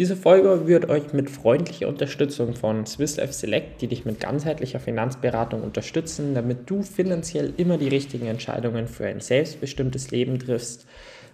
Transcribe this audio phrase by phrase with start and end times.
[0.00, 4.80] Diese Folge wird euch mit freundlicher Unterstützung von Swiss Life Select, die dich mit ganzheitlicher
[4.80, 10.86] Finanzberatung unterstützen, damit du finanziell immer die richtigen Entscheidungen für ein selbstbestimmtes Leben triffst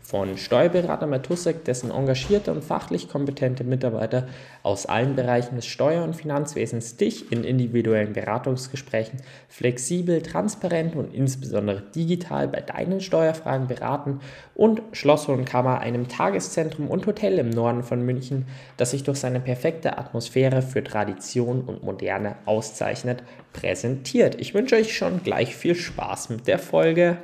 [0.06, 4.28] von Steuerberater Matusek, dessen engagierte und fachlich kompetente Mitarbeiter
[4.62, 11.82] aus allen Bereichen des Steuer- und Finanzwesens dich in individuellen Beratungsgesprächen flexibel, transparent und insbesondere
[11.82, 14.20] digital bei deinen Steuerfragen beraten
[14.54, 19.40] und Schloss Hohenkammer, einem Tageszentrum und Hotel im Norden von München, das sich durch seine
[19.40, 24.40] perfekte Atmosphäre für Tradition und Moderne auszeichnet, präsentiert.
[24.40, 27.18] Ich wünsche euch schon gleich viel Spaß mit der Folge.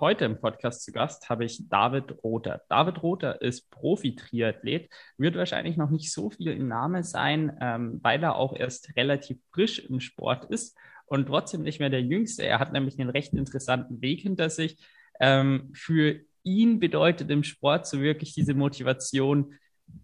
[0.00, 2.62] Heute im Podcast zu Gast habe ich David Rother.
[2.68, 8.22] David Rother ist Profi-Triathlet, wird wahrscheinlich noch nicht so viel im Namen sein, ähm, weil
[8.22, 12.44] er auch erst relativ frisch im Sport ist und trotzdem nicht mehr der Jüngste.
[12.44, 14.78] Er hat nämlich einen recht interessanten Weg hinter sich.
[15.18, 19.54] Ähm, für ihn bedeutet im Sport so wirklich diese Motivation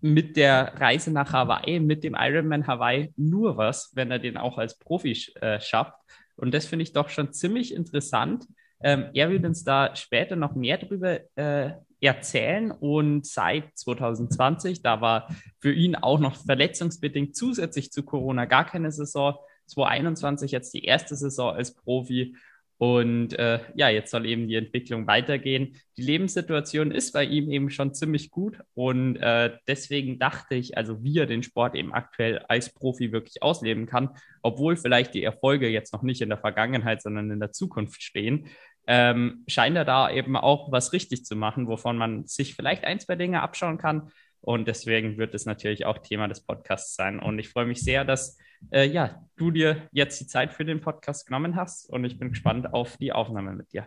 [0.01, 4.59] mit der Reise nach Hawaii, mit dem Ironman Hawaii nur was, wenn er den auch
[4.59, 5.95] als Profi äh, schafft.
[6.35, 8.47] Und das finde ich doch schon ziemlich interessant
[8.85, 12.71] ähm, er wird uns da später noch mehr darüber äh, erzählen.
[12.71, 18.93] Und seit 2020, da war für ihn auch noch verletzungsbedingt zusätzlich zu Corona gar keine
[18.93, 22.37] Saison, 2021 jetzt die erste Saison als Profi.
[22.77, 25.77] Und äh, ja, jetzt soll eben die Entwicklung weitergehen.
[25.97, 28.59] Die Lebenssituation ist bei ihm eben schon ziemlich gut.
[28.75, 33.43] Und äh, deswegen dachte ich, also wie er den Sport eben aktuell als Profi wirklich
[33.43, 34.11] ausleben kann,
[34.43, 38.49] obwohl vielleicht die Erfolge jetzt noch nicht in der Vergangenheit, sondern in der Zukunft stehen,
[38.87, 43.01] ähm, scheint er da eben auch was richtig zu machen, wovon man sich vielleicht ein,
[43.01, 44.11] zwei Dinge abschauen kann.
[44.41, 47.19] Und deswegen wird es natürlich auch Thema des Podcasts sein.
[47.19, 48.37] Und ich freue mich sehr, dass
[48.71, 51.89] äh, ja, du dir jetzt die Zeit für den Podcast genommen hast.
[51.89, 53.87] Und ich bin gespannt auf die Aufnahme mit dir.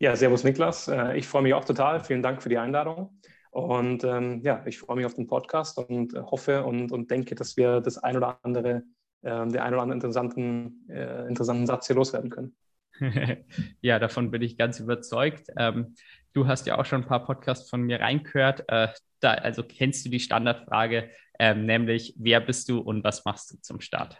[0.00, 0.88] Ja, servus Niklas.
[0.88, 2.00] Äh, ich freue mich auch total.
[2.00, 3.20] Vielen Dank für die Einladung.
[3.52, 7.56] Und ähm, ja, ich freue mich auf den Podcast und hoffe und, und denke, dass
[7.56, 8.82] wir das ein oder andere,
[9.22, 12.56] äh, den ein oder anderen interessanten, äh, interessanten Satz hier loswerden können.
[13.80, 15.48] ja, davon bin ich ganz überzeugt.
[15.56, 15.94] Ähm,
[16.32, 18.64] du hast ja auch schon ein paar Podcasts von mir reingehört.
[18.68, 18.88] Äh,
[19.20, 23.60] da, also kennst du die Standardfrage, ähm, nämlich wer bist du und was machst du
[23.60, 24.18] zum Start?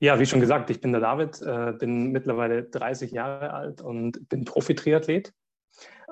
[0.00, 4.28] Ja, wie schon gesagt, ich bin der David, äh, bin mittlerweile 30 Jahre alt und
[4.28, 5.32] bin Profi-Triathlet.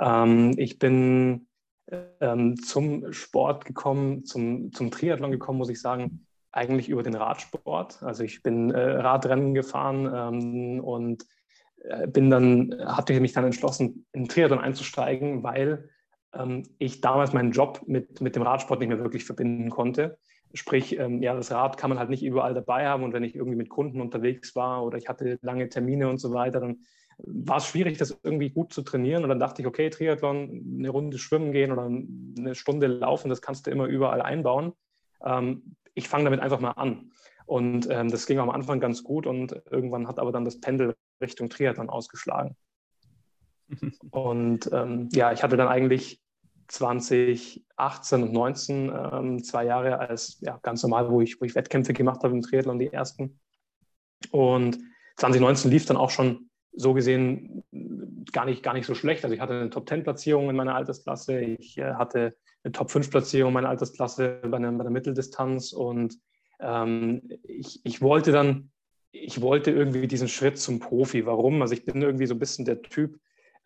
[0.01, 1.47] Ähm, ich bin
[2.21, 6.26] ähm, zum Sport gekommen, zum, zum Triathlon gekommen, muss ich sagen,
[6.57, 8.03] eigentlich über den Radsport.
[8.03, 11.25] Also ich bin äh, Radrennen gefahren ähm, und
[11.85, 15.89] äh, bin dann, hatte mich dann entschlossen, in Triathlon einzusteigen, weil
[16.33, 20.19] ähm, ich damals meinen Job mit, mit dem Radsport nicht mehr wirklich verbinden konnte.
[20.55, 23.35] Sprich, ähm, ja, das Rad kann man halt nicht überall dabei haben und wenn ich
[23.35, 26.79] irgendwie mit Kunden unterwegs war oder ich hatte lange Termine und so weiter, dann
[27.19, 29.23] war es schwierig, das irgendwie gut zu trainieren.
[29.23, 33.41] Und dann dachte ich, okay, Triathlon, eine Runde schwimmen gehen oder eine Stunde laufen, das
[33.41, 34.73] kannst du immer überall einbauen.
[35.25, 37.11] Ähm, ich fange damit einfach mal an.
[37.47, 40.95] Und ähm, das ging am Anfang ganz gut und irgendwann hat aber dann das Pendel
[41.21, 42.57] Richtung Triathlon ausgeschlagen.
[44.11, 46.21] und ähm, ja, ich hatte dann eigentlich
[46.69, 51.93] 2018 und 19 ähm, zwei Jahre als ja, ganz normal, wo ich, wo ich Wettkämpfe
[51.93, 53.41] gemacht habe im Triathlon, die ersten.
[54.31, 54.79] Und
[55.17, 57.65] 2019 lief dann auch schon so gesehen
[58.33, 59.25] gar nicht, gar nicht so schlecht.
[59.25, 61.41] Also ich hatte eine Top-10-Platzierung in meiner Altersklasse.
[61.41, 62.37] Ich äh, hatte
[62.67, 65.73] eine Top-5-Platzierung meiner Altersklasse bei, einer, bei der Mitteldistanz.
[65.73, 66.19] Und
[66.61, 68.71] ähm, ich, ich wollte dann,
[69.13, 71.25] ich wollte irgendwie diesen Schritt zum Profi.
[71.27, 71.63] Warum?
[71.63, 73.19] Also ich bin irgendwie so ein bisschen der Typ,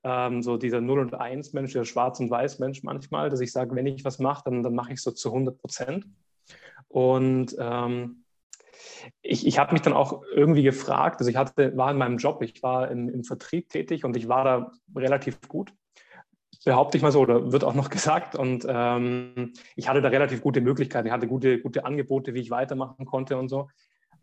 [0.05, 3.75] ähm, so dieser 0 und 1 Mensch, der Schwarz- und Weiß-Mensch manchmal, dass ich sage,
[3.75, 6.07] wenn ich was mache, dann, dann mache ich so zu 100 Prozent.
[6.89, 8.25] Und ähm,
[9.23, 12.43] ich, ich habe mich dann auch irgendwie gefragt, also ich hatte, war in meinem Job,
[12.43, 15.73] ich war im, im Vertrieb tätig und ich war da relativ gut
[16.65, 18.37] behaupte ich mal so, oder wird auch noch gesagt.
[18.37, 21.07] Und ähm, ich hatte da relativ gute Möglichkeiten.
[21.07, 23.69] Ich hatte gute, gute Angebote, wie ich weitermachen konnte und so.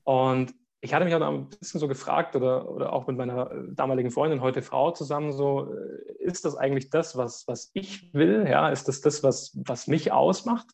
[0.03, 4.11] Und ich hatte mich auch ein bisschen so gefragt oder, oder auch mit meiner damaligen
[4.11, 8.47] Freundin, heute Frau zusammen, so, äh, ist das eigentlich das, was, was ich will?
[8.47, 10.67] Ja, ist das das, was, was mich ausmacht?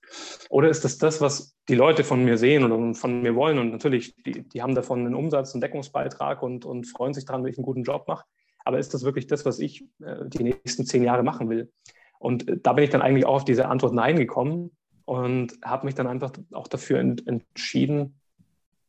[0.49, 3.59] Oder ist das das, was die Leute von mir sehen oder von mir wollen?
[3.59, 7.43] Und natürlich, die, die haben davon einen Umsatz, einen Deckungsbeitrag und, und freuen sich daran,
[7.43, 8.25] wenn ich einen guten Job mache
[8.63, 11.71] aber ist das wirklich das, was ich äh, die nächsten zehn Jahre machen will?
[12.19, 14.71] Und äh, da bin ich dann eigentlich auch auf diese Antwort Nein gekommen
[15.05, 18.19] und habe mich dann einfach auch dafür ent entschieden,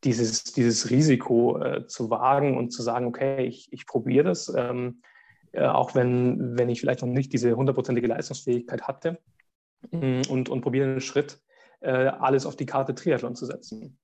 [0.03, 5.01] dieses, dieses Risiko äh, zu wagen und zu sagen, okay, ich, ich probiere das, ähm,
[5.51, 9.19] äh, auch wenn, wenn ich vielleicht noch nicht diese hundertprozentige Leistungsfähigkeit hatte
[9.91, 11.39] mm, und, und probiere einen Schritt,
[11.79, 13.97] äh, alles auf die Karte Triathlon zu setzen.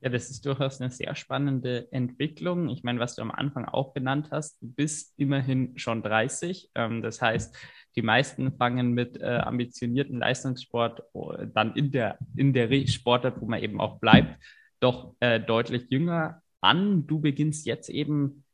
[0.00, 2.68] Ja, das ist durchaus eine sehr spannende Entwicklung.
[2.68, 6.70] Ich meine, was du am Anfang auch genannt hast, du bist immerhin schon 30.
[6.74, 7.56] Ähm, das heißt,
[7.96, 13.46] die meisten fangen mit äh, ambitionierten Leistungssport äh, dann in der, in der Sportart, wo
[13.46, 14.38] man eben auch bleibt,
[14.80, 17.06] doch äh, deutlich jünger an.
[17.06, 18.44] Du beginnst jetzt eben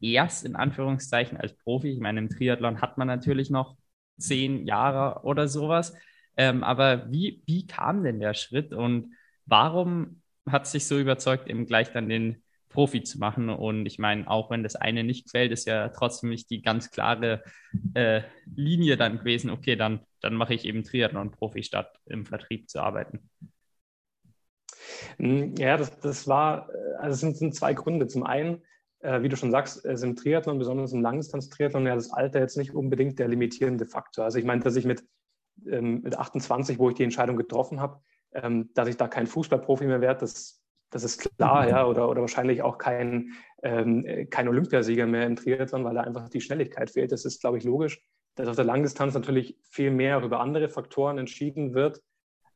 [0.00, 1.90] erst in Anführungszeichen als Profi.
[1.90, 3.76] Ich meine, im Triathlon hat man natürlich noch
[4.18, 5.94] zehn Jahre oder sowas.
[6.36, 9.14] Ähm, aber wie, wie kam denn der Schritt und
[9.46, 13.48] warum hat sich so überzeugt, eben gleich dann den Profi zu machen?
[13.48, 16.90] Und ich meine, auch wenn das eine nicht fällt, ist ja trotzdem nicht die ganz
[16.90, 17.42] klare
[17.94, 18.22] äh,
[18.54, 23.30] Linie dann gewesen, okay, dann, dann mache ich eben Triathlon-Profi statt im Vertrieb zu arbeiten.
[25.18, 28.06] Hm, ja, das, das war, äh, also es sind, sind zwei Gründe.
[28.06, 28.62] Zum einen,
[29.00, 32.56] äh, wie du schon sagst, ist im Triathlon, besonders im Langdistanz-Triathlon, ja das Alter jetzt
[32.56, 34.24] nicht unbedingt der limitierende Faktor.
[34.24, 35.04] Also ich meine, dass ich mit,
[35.66, 38.00] ähm, mit 28, wo ich die Entscheidung getroffen habe,
[38.34, 42.20] ähm, dass ich da kein Fußballprofi mehr werde, das, das ist klar, ja, oder, oder
[42.20, 43.32] wahrscheinlich auch kein,
[43.62, 47.12] ähm, kein Olympiasieger mehr im Triathlon, weil da einfach die Schnelligkeit fehlt.
[47.12, 48.02] Das ist, glaube ich, logisch,
[48.34, 52.02] dass auf der Langdistanz natürlich viel mehr über andere Faktoren entschieden wird.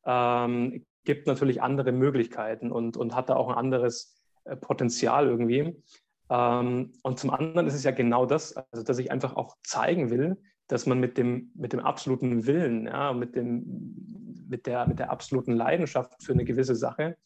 [0.04, 5.82] Ähm, gibt natürlich andere Möglichkeiten und, und hat da auch ein anderes äh, Potenzial irgendwie.
[6.28, 10.10] Ähm, und zum anderen ist es ja genau das, also dass ich einfach auch zeigen
[10.10, 10.36] will,
[10.68, 15.10] dass man mit dem, mit dem absoluten Willen, ja, mit, dem, mit, der, mit der
[15.10, 17.16] absoluten Leidenschaft für eine gewisse Sache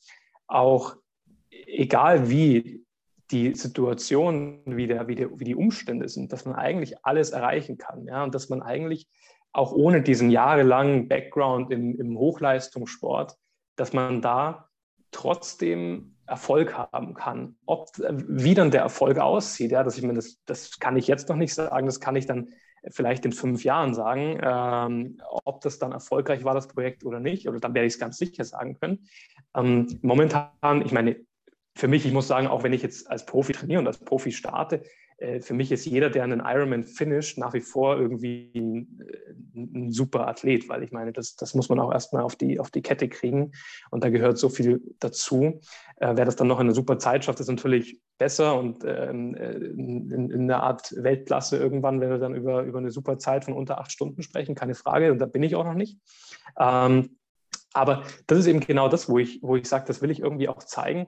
[0.46, 0.96] auch,
[1.50, 2.84] egal wie
[3.30, 7.78] die Situation, wie, der, wie, der, wie die Umstände sind, dass man eigentlich alles erreichen
[7.78, 8.04] kann.
[8.06, 9.08] Ja, und dass man eigentlich
[9.52, 13.36] auch ohne diesen jahrelangen Background im, im Hochleistungssport
[13.80, 14.68] dass man da
[15.10, 17.56] trotzdem Erfolg haben kann.
[17.64, 21.30] Ob, wie dann der Erfolg aussieht, ja, dass ich mir das, das kann ich jetzt
[21.30, 22.50] noch nicht sagen, das kann ich dann
[22.88, 27.48] vielleicht in fünf Jahren sagen, ähm, ob das dann erfolgreich war, das Projekt oder nicht,
[27.48, 29.06] oder dann werde ich es ganz sicher sagen können.
[29.54, 31.16] Ähm, momentan, ich meine,
[31.76, 34.32] für mich, ich muss sagen, auch wenn ich jetzt als Profi trainiere und als Profi
[34.32, 34.82] starte,
[35.40, 39.02] für mich ist jeder, der einen Ironman finisht, nach wie vor irgendwie ein,
[39.54, 42.70] ein, super Athlet, weil ich meine, das, das muss man auch erstmal auf die, auf
[42.70, 43.52] die Kette kriegen
[43.90, 45.60] und da gehört so viel dazu.
[45.96, 49.34] Äh, wer das dann noch in einer super Zeit schafft, ist natürlich besser und ähm,
[49.34, 53.18] äh, in, in, in einer Art Weltklasse irgendwann, wenn wir dann über, über eine super
[53.18, 55.98] Zeit von unter acht Stunden sprechen, keine Frage, und da bin ich auch noch nicht.
[56.58, 57.18] Ähm,
[57.72, 60.48] aber das ist eben genau das, wo ich, wo ich sage, das will ich irgendwie
[60.48, 61.06] auch zeigen,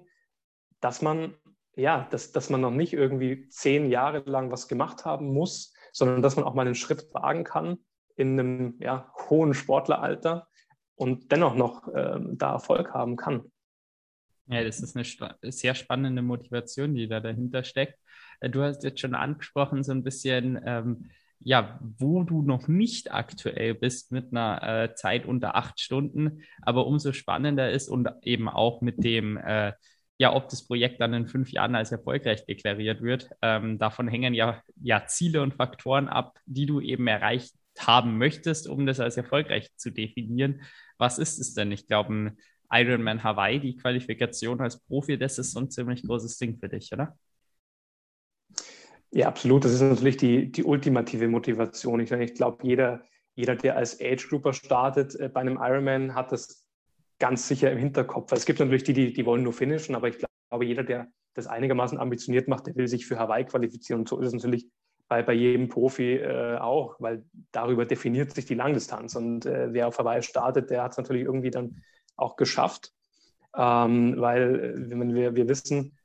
[0.80, 1.34] dass man
[1.76, 6.22] ja, dass, dass man noch nicht irgendwie zehn Jahre lang was gemacht haben muss, sondern
[6.22, 7.78] dass man auch mal einen Schritt wagen kann
[8.16, 10.48] in einem ja, hohen Sportleralter
[10.96, 13.50] und dennoch noch ähm, da Erfolg haben kann.
[14.46, 15.04] Ja, das ist eine
[15.50, 17.98] sehr spannende Motivation, die da dahinter steckt.
[18.40, 21.10] Äh, du hast jetzt schon angesprochen, so ein bisschen, ähm,
[21.40, 26.86] ja, wo du noch nicht aktuell bist mit einer äh, Zeit unter acht Stunden, aber
[26.86, 29.72] umso spannender ist und eben auch mit dem äh,
[30.22, 33.28] ja, ob das Projekt dann in fünf Jahren als erfolgreich deklariert wird.
[33.42, 38.68] Ähm, davon hängen ja, ja Ziele und Faktoren ab, die du eben erreicht haben möchtest,
[38.68, 40.62] um das als erfolgreich zu definieren.
[40.96, 41.72] Was ist es denn?
[41.72, 42.38] Ich glaube, ein
[42.70, 46.92] Ironman Hawaii, die Qualifikation als Profi, das ist so ein ziemlich großes Ding für dich,
[46.92, 47.18] oder?
[49.10, 49.64] Ja, absolut.
[49.64, 51.98] Das ist natürlich die, die ultimative Motivation.
[51.98, 53.02] Ich, ich glaube, jeder,
[53.34, 56.61] jeder, der als Age Grouper startet äh, bei einem Ironman, hat das
[57.22, 58.32] ganz sicher im Hinterkopf.
[58.32, 61.46] Es gibt natürlich die, die, die wollen nur finishen, aber ich glaube, jeder, der das
[61.46, 64.00] einigermaßen ambitioniert macht, der will sich für Hawaii qualifizieren.
[64.00, 64.66] Und so ist es natürlich
[65.06, 69.14] bei, bei jedem Profi äh, auch, weil darüber definiert sich die Langdistanz.
[69.14, 71.84] Und äh, wer auf Hawaii startet, der hat es natürlich irgendwie dann
[72.16, 72.92] auch geschafft,
[73.56, 75.96] ähm, weil wenn wir, wir wissen,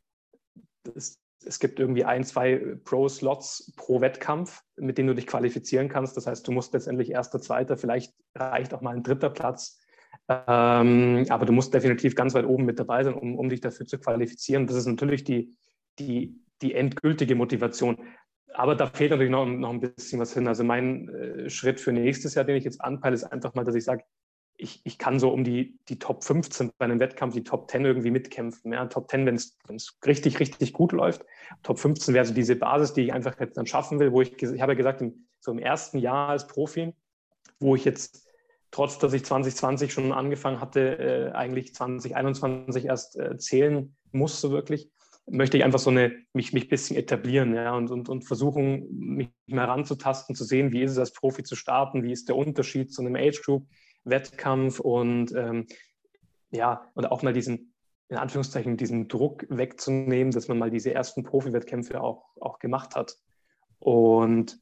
[0.95, 6.15] es, es gibt irgendwie ein, zwei Pro-Slots pro Wettkampf, mit denen du dich qualifizieren kannst.
[6.15, 9.79] Das heißt, du musst letztendlich erster, zweiter, vielleicht reicht auch mal ein dritter Platz
[10.29, 13.85] ähm, aber du musst definitiv ganz weit oben mit dabei sein, um, um dich dafür
[13.85, 14.67] zu qualifizieren.
[14.67, 15.55] Das ist natürlich die,
[15.99, 17.97] die, die endgültige Motivation.
[18.53, 20.47] Aber da fehlt natürlich noch, noch ein bisschen was hin.
[20.47, 23.75] Also mein äh, Schritt für nächstes Jahr, den ich jetzt anpeile, ist einfach mal, dass
[23.75, 24.03] ich sage,
[24.57, 27.85] ich, ich kann so um die, die Top 15 bei einem Wettkampf, die Top 10
[27.85, 28.73] irgendwie mitkämpfen.
[28.73, 29.55] Ja, Top 10, wenn es
[30.05, 31.23] richtig, richtig gut läuft.
[31.61, 34.41] Top 15 wäre so diese Basis, die ich einfach jetzt dann schaffen will, wo ich,
[34.41, 36.93] ich habe ja gesagt, im, so im ersten Jahr als Profi,
[37.59, 38.26] wo ich jetzt
[38.71, 44.89] trotz dass ich 2020 schon angefangen hatte, äh, eigentlich 2021 erst äh, zählen musste wirklich,
[45.29, 49.29] möchte ich einfach so eine, mich, ein bisschen etablieren ja, und, und, und versuchen, mich
[49.45, 52.93] mehr ranzutasten, zu sehen, wie ist es als Profi zu starten, wie ist der Unterschied
[52.93, 53.67] zu einem Age Group,
[54.03, 55.67] Wettkampf und ähm,
[56.51, 57.73] ja, und auch mal diesen,
[58.09, 63.17] in Anführungszeichen diesen Druck wegzunehmen, dass man mal diese ersten Profi-Wettkämpfe auch, auch gemacht hat.
[63.79, 64.57] Und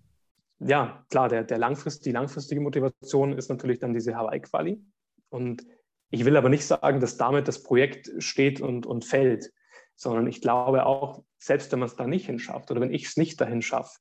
[0.59, 4.81] ja, klar, der, der langfrist, die langfristige Motivation ist natürlich dann diese Hawaii-Quali.
[5.29, 5.65] Und
[6.09, 9.51] ich will aber nicht sagen, dass damit das Projekt steht und, und fällt,
[9.95, 13.17] sondern ich glaube auch, selbst wenn man es da nicht hinschafft oder wenn ich es
[13.17, 13.99] nicht dahin schaffe,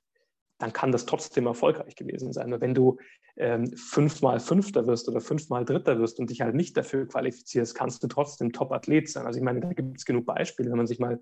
[0.59, 2.53] dann kann das trotzdem erfolgreich gewesen sein.
[2.53, 2.99] Und wenn du
[3.37, 8.03] ähm, fünfmal Fünfter wirst oder fünfmal Dritter wirst und dich halt nicht dafür qualifizierst, kannst
[8.03, 9.27] du trotzdem Top-Athlet sein.
[9.27, 11.21] Also ich meine, da gibt es genug Beispiele, wenn man sich mal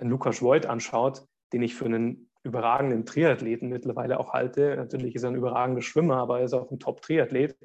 [0.00, 4.76] Lukas Voigt anschaut, den ich für einen überragenden Triathleten mittlerweile auch halte.
[4.76, 7.56] Natürlich ist er ein überragender Schwimmer, aber er ist auch ein Top-Triathlet.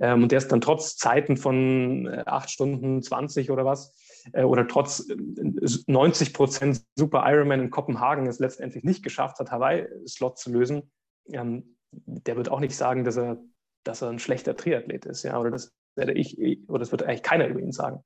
[0.00, 3.94] Ähm, und der ist dann trotz Zeiten von äh, 8 Stunden 20 oder was,
[4.34, 9.50] äh, oder trotz 90 äh, Prozent Super Ironman in Kopenhagen es letztendlich nicht geschafft hat,
[9.50, 10.90] Hawaii-Slot zu lösen.
[11.32, 13.38] Ähm, der wird auch nicht sagen, dass er,
[13.82, 17.22] dass er ein schlechter Triathlet ist, ja, oder das werde ich, oder das wird eigentlich
[17.22, 18.04] keiner über ihn sagen.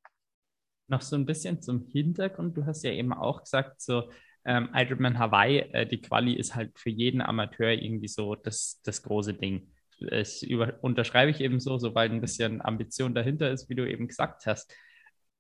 [0.89, 2.57] Noch so ein bisschen zum Hintergrund.
[2.57, 4.05] Du hast ja eben auch gesagt, so
[4.45, 9.03] ähm, Ironman Hawaii, äh, die Quali ist halt für jeden Amateur irgendwie so das, das
[9.03, 9.69] große Ding.
[10.01, 14.09] Das über, unterschreibe ich eben so, sobald ein bisschen Ambition dahinter ist, wie du eben
[14.09, 14.75] gesagt hast.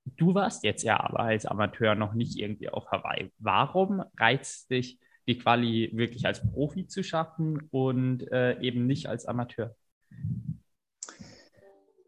[0.04, 3.30] Du warst jetzt ja aber als Amateur noch nicht irgendwie auf Hawaii.
[3.38, 9.26] Warum reizt dich die Quali wirklich als Profi zu schaffen und äh, eben nicht als
[9.26, 9.74] Amateur?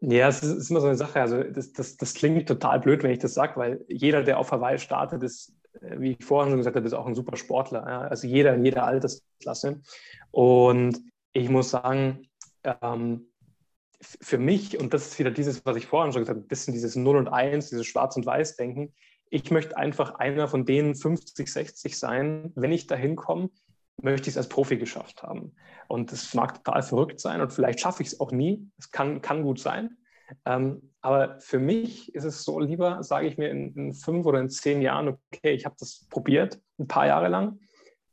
[0.01, 1.21] Ja, es ist, immer so eine Sache.
[1.21, 4.51] Also das, das, das klingt total blöd, wenn ich das sage, weil jeder, der auf
[4.51, 7.85] Hawaii startet, ist, wie ich vorhin schon gesagt habe, ist auch ein super Sportler.
[7.87, 8.01] Ja?
[8.01, 9.81] Also jeder in jeder Altersklasse.
[10.31, 11.01] Und
[11.33, 12.27] ich muss sagen,
[12.63, 13.27] ähm,
[14.01, 16.73] für mich, und das ist wieder dieses, was ich vorhin schon gesagt habe, ein bisschen
[16.73, 18.93] dieses 0 und 1, dieses Schwarz- und Weiß-Denken.
[19.29, 22.51] Ich möchte einfach einer von denen 50, 60 sein.
[22.55, 23.49] Wenn ich da hinkomme,
[24.01, 25.55] möchte ich es als Profi geschafft haben.
[25.87, 28.69] Und das mag total verrückt sein und vielleicht schaffe ich es auch nie.
[28.77, 29.97] Es kann, kann gut sein.
[30.45, 34.39] Ähm, aber für mich ist es so lieber, sage ich mir in, in, fünf oder
[34.39, 37.59] in zehn Jahren, okay, ich habe das probiert, ein paar Jahre lang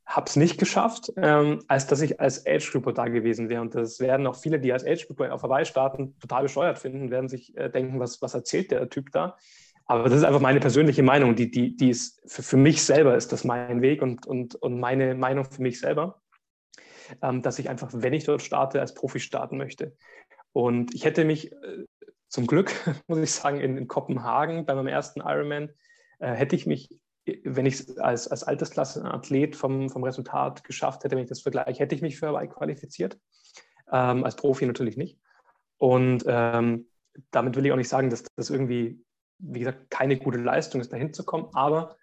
[0.06, 3.62] habe es nicht geschafft, ähm, als dass ich als Age-Grouper da gewesen wäre.
[3.62, 7.28] Und das werden auch viele, die als Age-Grouper auf Hawaii starten, total bescheuert finden, werden
[7.28, 9.36] sich äh, denken, was, was erzählt der Typ da?
[9.86, 11.34] Aber das ist einfach meine persönliche Meinung.
[11.34, 14.78] Die, die, die ist für, für mich selber ist das mein Weg und, und, und
[14.78, 16.20] meine Meinung für mich selber,
[17.22, 19.96] ähm, dass ich einfach, wenn ich dort starte, als Profi starten möchte.
[20.52, 21.86] Und ich hätte mich äh,
[22.32, 22.72] zum Glück,
[23.06, 25.70] muss ich sagen, in, in Kopenhagen bei meinem ersten Ironman,
[26.18, 26.88] äh, hätte ich mich
[27.44, 31.78] wenn ich es als, als Altersklasse-Athlet vom, vom Resultat geschafft hätte, wenn ich das vergleiche,
[31.78, 33.18] hätte ich mich für Hawaii qualifiziert.
[33.90, 35.18] Ähm, als Profi natürlich nicht.
[35.78, 36.88] Und ähm,
[37.30, 39.04] damit will ich auch nicht sagen, dass das irgendwie,
[39.38, 41.96] wie gesagt, keine gute Leistung ist, dahin zu kommen, aber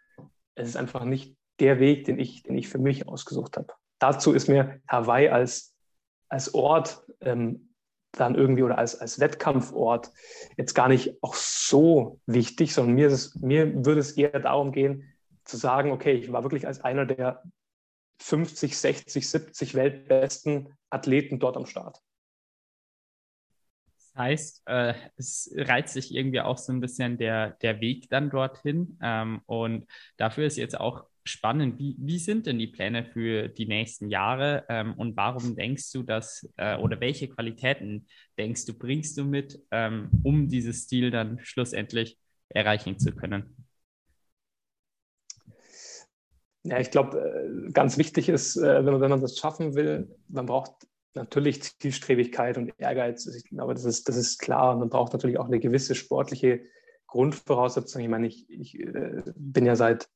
[0.56, 3.74] es ist einfach nicht der Weg, den ich, den ich für mich ausgesucht habe.
[3.98, 5.76] Dazu ist mir Hawaii als,
[6.30, 7.69] als Ort ähm,
[8.12, 10.12] dann irgendwie oder als, als Wettkampfort
[10.58, 15.14] jetzt gar nicht auch so wichtig, sondern mir, es, mir würde es eher darum gehen,
[15.44, 17.44] zu sagen, okay, ich war wirklich als einer der
[18.22, 22.02] 50, 60, 70 weltbesten Athleten dort am Start.
[23.96, 28.30] Das heißt, äh, es reizt sich irgendwie auch so ein bisschen der, der Weg dann
[28.30, 28.98] dorthin.
[29.02, 29.88] Ähm, und
[30.18, 31.80] dafür ist jetzt auch spannend.
[31.80, 36.04] Wie, wie sind denn die Pläne für die nächsten Jahre ähm, und warum denkst du,
[36.04, 38.08] dass äh, oder welche Qualitäten
[38.38, 42.18] denkst du, bringst du mit, ähm, um dieses Ziel dann schlussendlich
[42.50, 43.56] erreichen zu können?
[46.64, 50.14] Ja, ich glaube, äh, ganz wichtig ist, äh, wenn man, wenn man das schaffen will,
[50.28, 53.26] man braucht natürlich Zielstrebigkeit und Ehrgeiz.
[53.28, 54.74] Ich glaube, das ist, das ist klar.
[54.74, 56.62] Und man braucht natürlich auch eine gewisse sportliche
[57.08, 58.02] Grundvoraussetzung.
[58.02, 60.10] Ich meine, ich, ich äh, bin ja seit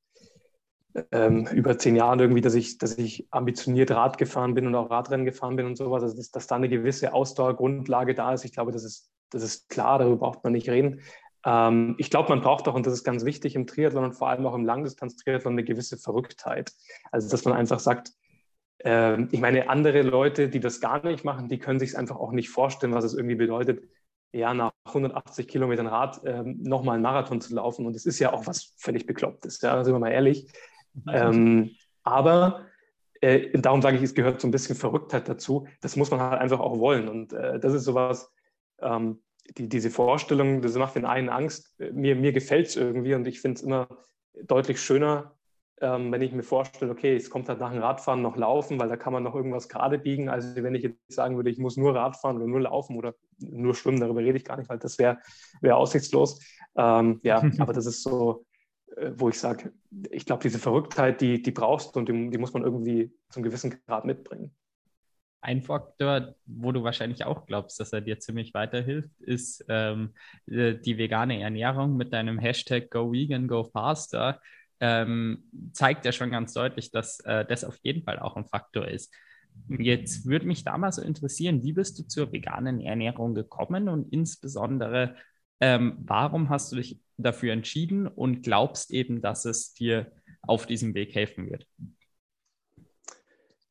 [1.11, 4.89] ähm, über zehn Jahren irgendwie, dass ich, dass ich ambitioniert Rad gefahren bin und auch
[4.89, 8.45] Radrennen gefahren bin und sowas, also dass, dass da eine gewisse Ausdauergrundlage da ist.
[8.45, 11.01] Ich glaube, das ist, das ist klar, darüber braucht man nicht reden.
[11.45, 14.29] Ähm, ich glaube, man braucht auch, und das ist ganz wichtig im Triathlon und vor
[14.29, 16.71] allem auch im Langdistanz-Triathlon, eine gewisse Verrücktheit.
[17.11, 18.11] Also, dass man einfach sagt,
[18.83, 22.17] äh, ich meine, andere Leute, die das gar nicht machen, die können sich es einfach
[22.17, 23.83] auch nicht vorstellen, was es irgendwie bedeutet,
[24.31, 27.85] ja, nach 180 Kilometern Rad ähm, nochmal einen Marathon zu laufen.
[27.85, 30.47] Und es ist ja auch was völlig Beklopptes, ja, sind wir mal ehrlich.
[31.11, 31.71] Ähm,
[32.03, 32.65] aber
[33.21, 35.67] äh, darum sage ich, es gehört so ein bisschen Verrücktheit dazu.
[35.81, 37.07] Das muss man halt einfach auch wollen.
[37.07, 38.31] Und äh, das ist sowas,
[38.81, 39.21] ähm,
[39.57, 41.75] die, diese Vorstellung, das macht den einen Angst.
[41.79, 43.87] Mir, mir gefällt es irgendwie und ich finde es immer
[44.43, 45.35] deutlich schöner,
[45.81, 48.89] ähm, wenn ich mir vorstelle, okay, es kommt halt nach dem Radfahren noch Laufen, weil
[48.89, 50.29] da kann man noch irgendwas gerade biegen.
[50.29, 53.75] Also wenn ich jetzt sagen würde, ich muss nur Radfahren oder nur laufen oder nur
[53.75, 55.17] schwimmen, darüber rede ich gar nicht, weil das wäre
[55.61, 56.39] wär aussichtslos.
[56.75, 58.45] Ähm, ja, aber das ist so,
[59.15, 59.73] wo ich sage,
[60.11, 63.43] ich glaube, diese Verrücktheit, die, die brauchst du und die, die, muss man irgendwie zum
[63.43, 64.55] gewissen Grad mitbringen.
[65.41, 70.13] ein Faktor, wo du wahrscheinlich auch glaubst, dass er dir ziemlich weiterhilft, ist ähm,
[70.47, 74.39] äh, die vegane Ernährung mit deinem Hashtag Go Vegan, Go Faster.
[74.79, 78.87] Ähm, zeigt ja schon ganz deutlich, dass äh, das auf jeden Fall auch ein Faktor
[78.87, 79.13] ist.
[79.69, 84.11] Jetzt würde mich da mal so interessieren, wie bist du zur veganen Ernährung gekommen und
[84.11, 85.15] insbesondere,
[85.63, 90.93] ähm, warum hast du dich dafür entschieden und glaubst eben, dass es dir auf diesem
[90.93, 91.65] Weg helfen wird?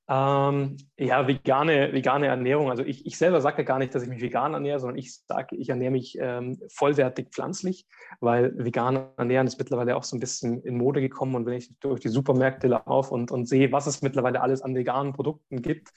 [0.08, 2.70] Ähm, ja, vegane, vegane Ernährung.
[2.70, 5.14] Also ich, ich selber sage ja gar nicht, dass ich mich vegan ernähre, sondern ich
[5.14, 7.86] sage, ich ernähre mich ähm, vollwertig pflanzlich,
[8.20, 11.34] weil vegan ernähren ist mittlerweile auch so ein bisschen in Mode gekommen.
[11.34, 14.74] Und wenn ich durch die Supermärkte laufe und, und sehe, was es mittlerweile alles an
[14.74, 15.90] veganen Produkten gibt,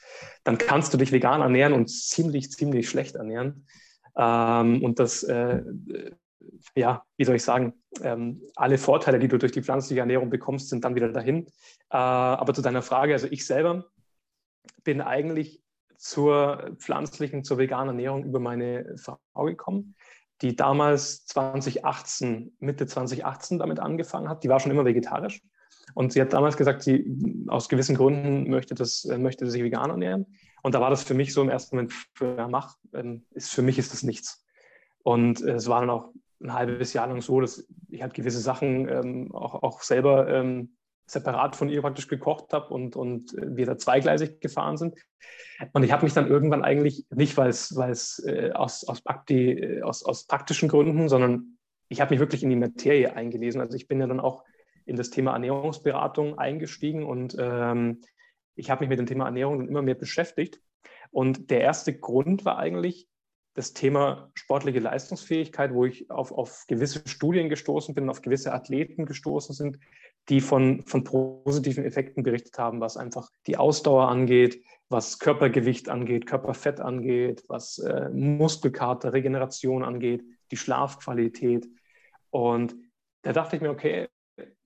[0.43, 3.65] dann kannst du dich vegan ernähren und ziemlich, ziemlich schlecht ernähren.
[4.17, 5.61] Ähm, und das äh,
[6.75, 10.69] ja, wie soll ich sagen, ähm, alle Vorteile, die du durch die pflanzliche Ernährung bekommst,
[10.69, 11.45] sind dann wieder dahin.
[11.89, 13.85] Äh, aber zu deiner Frage, also ich selber
[14.83, 15.61] bin eigentlich
[15.97, 19.95] zur pflanzlichen, zur veganen Ernährung über meine Frau gekommen,
[20.41, 24.43] die damals 2018, Mitte 2018 damit angefangen hat.
[24.43, 25.41] Die war schon immer vegetarisch.
[25.93, 29.91] Und sie hat damals gesagt, sie aus gewissen Gründen möchte, das, äh, möchte sich vegan
[29.91, 30.25] ernähren.
[30.65, 33.61] Und da war das für mich so im ersten Moment, ja, mach, ähm, ist, für
[33.61, 34.43] mich ist das nichts.
[35.03, 38.89] Und es war dann auch ein halbes Jahr lang so, dass ich halt gewisse Sachen
[38.89, 43.77] ähm, auch, auch selber ähm, separat von ihr praktisch gekocht habe und, und wir da
[43.77, 44.95] zweigleisig gefahren sind.
[45.71, 50.03] Und ich habe mich dann irgendwann eigentlich, nicht weil es äh, aus, aus, Prakti, aus,
[50.03, 53.61] aus praktischen Gründen, sondern ich habe mich wirklich in die Materie eingelesen.
[53.61, 54.43] Also ich bin ja dann auch
[54.87, 58.01] in das Thema Ernährungsberatung eingestiegen und ähm,
[58.55, 60.61] ich habe mich mit dem Thema Ernährung immer mehr beschäftigt.
[61.11, 63.07] Und der erste Grund war eigentlich
[63.53, 69.05] das Thema sportliche Leistungsfähigkeit, wo ich auf, auf gewisse Studien gestoßen bin, auf gewisse Athleten
[69.05, 69.79] gestoßen sind,
[70.27, 76.25] die von, von positiven Effekten berichtet haben, was einfach die Ausdauer angeht, was Körpergewicht angeht,
[76.25, 81.67] Körperfett angeht, was äh, Muskelkater, Regeneration angeht, die Schlafqualität.
[82.31, 82.75] Und
[83.21, 84.07] da dachte ich mir, okay,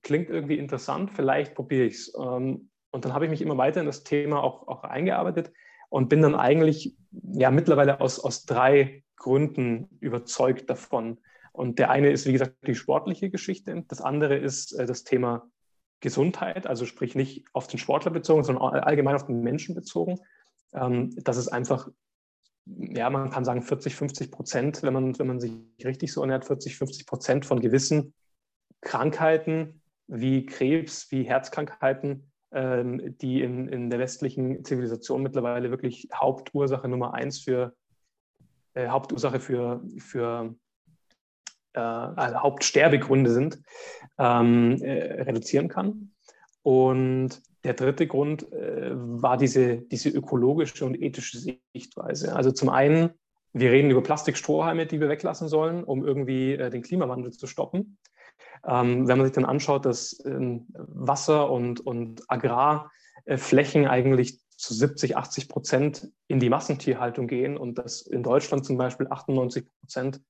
[0.02, 2.12] klingt irgendwie interessant, vielleicht probiere ich es.
[2.18, 5.52] Ähm, und dann habe ich mich immer weiter in das Thema auch, auch eingearbeitet
[5.88, 11.18] und bin dann eigentlich ja mittlerweile aus, aus drei Gründen überzeugt davon.
[11.52, 13.84] Und der eine ist, wie gesagt, die sportliche Geschichte.
[13.88, 15.48] Das andere ist äh, das Thema
[16.00, 20.18] Gesundheit, also sprich nicht auf den Sportler bezogen, sondern allgemein auf den Menschen bezogen.
[20.72, 21.88] Ähm, das ist einfach,
[22.64, 25.52] ja, man kann sagen 40, 50 Prozent, wenn man, wenn man sich
[25.84, 28.14] richtig so ernährt, 40, 50 Prozent von gewissen
[28.80, 36.88] Krankheiten wie Krebs, wie Herzkrankheiten, ähm, die in, in der westlichen Zivilisation mittlerweile wirklich Hauptursache
[36.88, 37.74] Nummer eins für,
[38.74, 40.54] äh, Hauptursache für, für
[41.74, 43.60] äh, also Hauptsterbegründe sind,
[44.18, 46.12] ähm, äh, reduzieren kann.
[46.62, 52.34] Und der dritte Grund äh, war diese, diese ökologische und ethische Sichtweise.
[52.34, 53.10] Also zum einen,
[53.52, 57.98] wir reden über Plastikstrohhalme, die wir weglassen sollen, um irgendwie äh, den Klimawandel zu stoppen.
[58.66, 65.16] Ähm, wenn man sich dann anschaut, dass ähm, Wasser- und, und Agrarflächen eigentlich zu 70,
[65.16, 70.20] 80 Prozent in die Massentierhaltung gehen und dass in Deutschland zum Beispiel 98 Prozent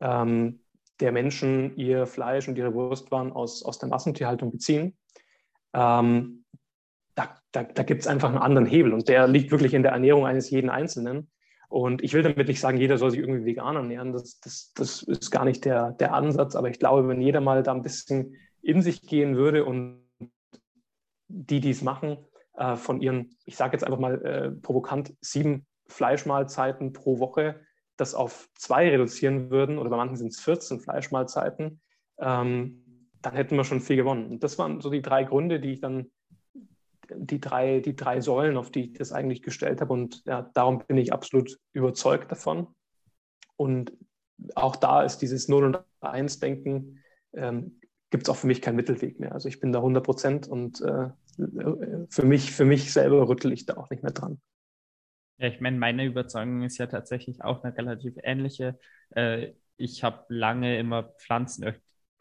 [0.00, 0.60] ähm,
[1.00, 4.98] der Menschen ihr Fleisch und ihre Wurstwaren aus, aus der Massentierhaltung beziehen,
[5.72, 6.44] ähm,
[7.14, 9.92] da, da, da gibt es einfach einen anderen Hebel und der liegt wirklich in der
[9.92, 11.30] Ernährung eines jeden Einzelnen.
[11.68, 14.12] Und ich will damit nicht sagen, jeder soll sich irgendwie vegan ernähren.
[14.12, 16.56] Das, das, das ist gar nicht der, der Ansatz.
[16.56, 20.02] Aber ich glaube, wenn jeder mal da ein bisschen in sich gehen würde und
[21.28, 22.18] die, die es machen,
[22.54, 27.60] äh, von ihren, ich sage jetzt einfach mal äh, provokant, sieben Fleischmahlzeiten pro Woche
[27.98, 31.80] das auf zwei reduzieren würden, oder bei manchen sind es 14 Fleischmahlzeiten,
[32.18, 32.84] ähm,
[33.20, 34.30] dann hätten wir schon viel gewonnen.
[34.30, 36.10] Und das waren so die drei Gründe, die ich dann,
[37.14, 39.92] die drei, die drei Säulen, auf die ich das eigentlich gestellt habe.
[39.92, 42.68] Und ja, darum bin ich absolut überzeugt davon.
[43.56, 43.92] Und
[44.54, 48.76] auch da ist dieses 0 und 1 Denken, ähm, gibt es auch für mich keinen
[48.76, 49.32] Mittelweg mehr.
[49.32, 51.10] Also ich bin da 100 Prozent und äh,
[52.08, 54.40] für, mich, für mich selber rüttel ich da auch nicht mehr dran.
[55.38, 58.78] Ja, ich meine, meine Überzeugung ist ja tatsächlich auch eine relativ ähnliche.
[59.10, 61.14] Äh, ich habe lange immer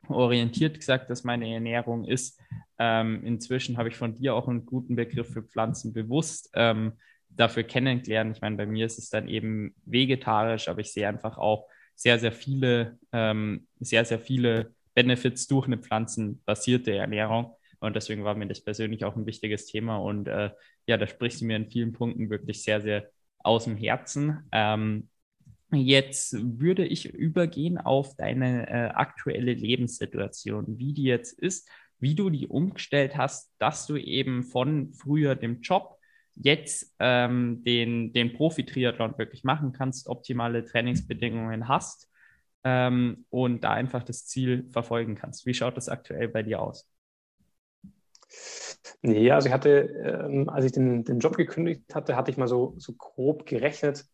[0.07, 2.39] pflanzenorientiert gesagt, dass meine Ernährung ist.
[2.79, 6.93] Ähm, inzwischen habe ich von dir auch einen guten Begriff für Pflanzen bewusst ähm,
[7.29, 8.35] dafür kennengelernt.
[8.35, 12.19] Ich meine, bei mir ist es dann eben vegetarisch, aber ich sehe einfach auch sehr,
[12.19, 17.53] sehr viele, ähm, sehr, sehr viele Benefits durch eine pflanzenbasierte Ernährung.
[17.79, 19.97] Und deswegen war mir das persönlich auch ein wichtiges Thema.
[19.97, 20.51] Und äh,
[20.87, 24.47] ja, da sprichst du mir in vielen Punkten wirklich sehr, sehr aus dem Herzen.
[24.51, 25.09] Ähm,
[25.71, 32.29] jetzt würde ich übergehen auf deine äh, aktuelle Lebenssituation, wie die jetzt ist, wie du
[32.29, 35.97] die umgestellt hast, dass du eben von früher dem Job
[36.35, 42.09] jetzt ähm, den, den Profi-Triathlon wirklich machen kannst, optimale Trainingsbedingungen hast
[42.63, 45.45] ähm, und da einfach das Ziel verfolgen kannst.
[45.45, 46.87] Wie schaut das aktuell bei dir aus?
[49.01, 49.69] Nee, also ich hatte,
[50.29, 54.05] ähm, als ich den, den Job gekündigt hatte, hatte ich mal so, so grob gerechnet,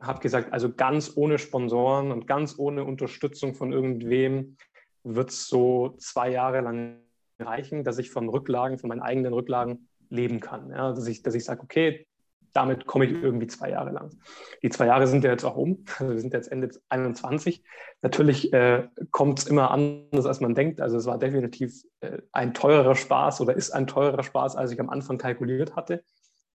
[0.00, 4.56] habe gesagt, also ganz ohne Sponsoren und ganz ohne Unterstützung von irgendwem
[5.02, 6.98] wird es so zwei Jahre lang
[7.38, 10.70] reichen, dass ich von Rücklagen, von meinen eigenen Rücklagen leben kann.
[10.70, 12.06] Ja, dass ich, dass ich sage, okay,
[12.54, 14.10] damit komme ich irgendwie zwei Jahre lang.
[14.62, 15.84] Die zwei Jahre sind ja jetzt auch um.
[15.98, 17.62] Wir sind jetzt Ende 21.
[18.00, 20.80] Natürlich äh, kommt es immer anders, als man denkt.
[20.80, 24.80] Also es war definitiv äh, ein teurerer Spaß oder ist ein teurerer Spaß, als ich
[24.80, 26.04] am Anfang kalkuliert hatte.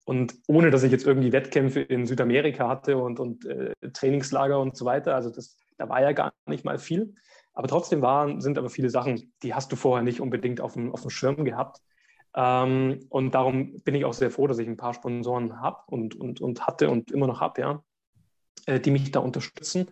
[0.08, 4.74] Und ohne, dass ich jetzt irgendwie Wettkämpfe in Südamerika hatte und, und äh, Trainingslager und
[4.74, 5.14] so weiter.
[5.14, 7.14] Also das, da war ja gar nicht mal viel.
[7.52, 10.94] Aber trotzdem waren, sind aber viele Sachen, die hast du vorher nicht unbedingt auf dem,
[10.94, 11.82] auf dem Schirm gehabt.
[12.34, 16.18] Ähm, und darum bin ich auch sehr froh, dass ich ein paar Sponsoren habe und,
[16.18, 17.84] und, und hatte und immer noch habe, ja,
[18.64, 19.90] äh, die mich da unterstützen.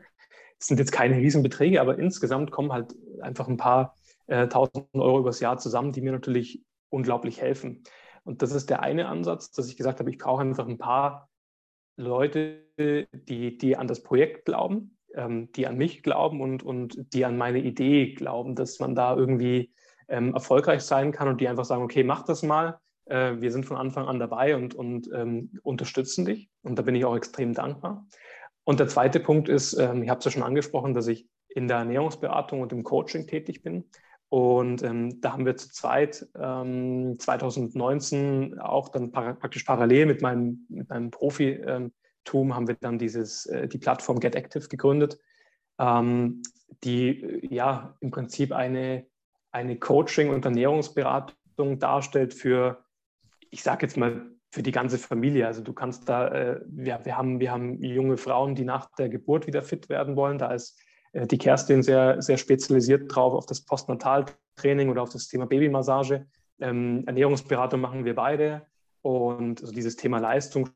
[0.59, 3.94] Es sind jetzt keine Riesenbeträge, aber insgesamt kommen halt einfach ein paar
[4.29, 7.85] äh, tausend Euro übers Jahr zusammen, die mir natürlich unglaublich helfen.
[8.26, 11.28] Und das ist der eine Ansatz, dass ich gesagt habe, ich brauche einfach ein paar
[11.96, 17.24] Leute, die, die an das Projekt glauben, ähm, die an mich glauben und, und die
[17.24, 19.72] an meine Idee glauben, dass man da irgendwie
[20.08, 22.80] ähm, erfolgreich sein kann und die einfach sagen, okay, mach das mal.
[23.04, 26.50] Äh, wir sind von Anfang an dabei und, und ähm, unterstützen dich.
[26.62, 28.06] Und da bin ich auch extrem dankbar.
[28.64, 31.68] Und der zweite Punkt ist, ähm, ich habe es ja schon angesprochen, dass ich in
[31.68, 33.84] der Ernährungsberatung und im Coaching tätig bin.
[34.37, 40.20] Und ähm, da haben wir zu zweit ähm, 2019 auch dann para praktisch parallel mit
[40.20, 45.18] meinem, mit meinem Profitum haben wir dann dieses, äh, die Plattform Get Active gegründet,
[45.79, 46.42] ähm,
[46.85, 49.07] die ja im Prinzip eine
[49.57, 52.85] eine Coaching- und Ernährungsberatung darstellt für,
[53.51, 55.46] ich sage jetzt mal, für die ganze Familie.
[55.46, 59.09] Also du kannst da, äh, ja, wir, haben, wir haben junge Frauen, die nach der
[59.09, 60.37] Geburt wieder fit werden wollen.
[60.37, 60.86] Da ist äh,
[61.24, 66.26] die Kerstin sehr, sehr spezialisiert drauf auf das Postnataltraining oder auf das Thema Babymassage.
[66.61, 68.66] Ähm, Ernährungsberatung machen wir beide.
[69.02, 70.68] Und also dieses Thema Leistung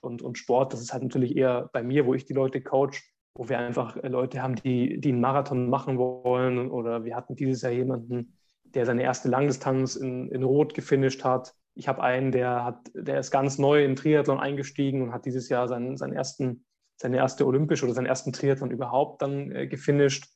[0.00, 3.02] und, und Sport, das ist halt natürlich eher bei mir, wo ich die Leute coach
[3.38, 6.70] wo wir einfach äh, Leute haben, die, die einen Marathon machen wollen.
[6.70, 11.54] Oder wir hatten dieses Jahr jemanden, der seine erste Langdistanz in, in Rot gefinisht hat.
[11.74, 15.48] Ich habe einen, der, hat, der ist ganz neu in Triathlon eingestiegen und hat dieses
[15.48, 16.64] Jahr seinen, seinen ersten,
[17.00, 20.26] seine erste olympische oder seinen ersten Triathlon überhaupt dann äh, gefinisht.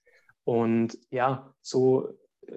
[0.44, 2.08] Und ja, so
[2.46, 2.56] äh,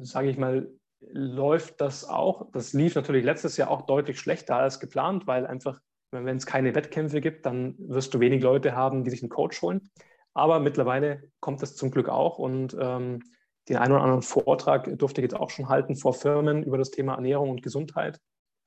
[0.00, 0.68] sage ich mal,
[1.00, 2.50] läuft das auch.
[2.52, 5.80] Das lief natürlich letztes Jahr auch deutlich schlechter als geplant, weil einfach
[6.12, 9.62] wenn es keine Wettkämpfe gibt, dann wirst du wenig Leute haben, die sich einen Coach
[9.62, 9.90] holen.
[10.34, 13.20] Aber mittlerweile kommt das zum Glück auch und ähm,
[13.68, 16.90] den einen oder anderen Vortrag durfte ich jetzt auch schon halten vor Firmen über das
[16.90, 18.20] Thema Ernährung und Gesundheit.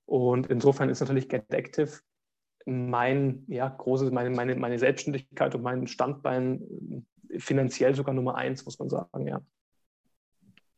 [0.06, 2.00] Und insofern ist natürlich Get Active
[2.66, 6.62] mein, ja, großes, meine, meine, meine Selbstständigkeit und mein Standbein
[7.30, 9.42] äh, finanziell sogar Nummer eins, muss man sagen, ja.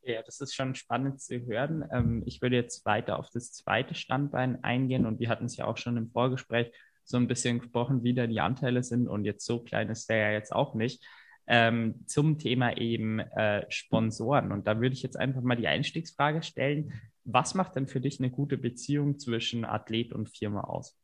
[0.04, 1.86] Ja, das ist schon spannend zu hören.
[1.92, 5.66] Ähm, ich würde jetzt weiter auf das zweite Standbein eingehen und wir hatten es ja
[5.66, 6.72] auch schon im Vorgespräch
[7.04, 10.18] so ein bisschen gesprochen, wie da die Anteile sind und jetzt so klein ist der
[10.18, 11.06] ja jetzt auch nicht.
[11.50, 14.52] Ähm, zum Thema eben äh, Sponsoren.
[14.52, 16.92] Und da würde ich jetzt einfach mal die Einstiegsfrage stellen.
[17.24, 20.98] Was macht denn für dich eine gute Beziehung zwischen Athlet und Firma aus?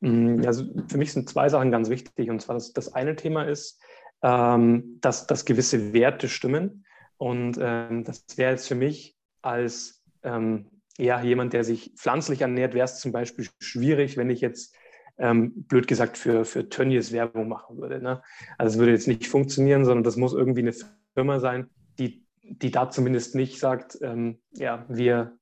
[0.00, 2.30] Mm, also für mich sind zwei Sachen ganz wichtig.
[2.30, 3.80] Und zwar das, das eine Thema ist,
[4.22, 6.84] ähm, dass, dass gewisse Werte stimmen.
[7.16, 10.66] Und ähm, das wäre jetzt für mich als ähm,
[10.98, 14.74] ja, jemand, der sich pflanzlich ernährt, wäre es zum Beispiel schwierig, wenn ich jetzt
[15.16, 18.00] ähm, blöd gesagt für, für Tönnies Werbung machen würde.
[18.00, 18.22] Ne?
[18.56, 20.74] Also es würde jetzt nicht funktionieren, sondern das muss irgendwie eine
[21.14, 25.37] Firma sein, die, die da zumindest nicht sagt, ähm, ja, wir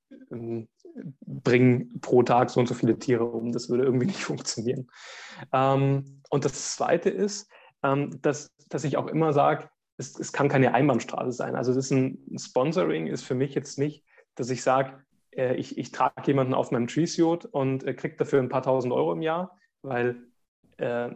[1.26, 3.52] bringen pro Tag so und so viele Tiere um.
[3.52, 4.88] Das würde irgendwie nicht funktionieren.
[5.52, 7.50] Ähm, und das Zweite ist,
[7.82, 11.56] ähm, dass, dass ich auch immer sage, es, es, kann keine Einbahnstraße sein.
[11.56, 15.54] Also das ist ein, ein Sponsoring ist für mich jetzt nicht, dass ich sage, äh,
[15.56, 19.12] ich, ich trage jemanden auf meinem Tree-Suit und äh, kriege dafür ein paar tausend Euro
[19.12, 20.22] im Jahr, weil
[20.78, 21.10] äh,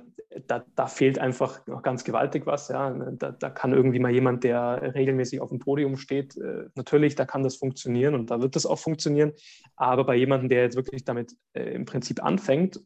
[0.46, 2.68] da, da, fehlt einfach noch ganz gewaltig was.
[2.68, 2.90] Ja.
[2.90, 7.24] Da, da, kann irgendwie mal jemand, der regelmäßig auf dem Podium steht, äh, natürlich, da
[7.24, 9.32] kann das funktionieren und da wird das auch funktionieren.
[9.76, 12.80] Aber bei jemandem, der jetzt wirklich damit äh, im Prinzip anfängt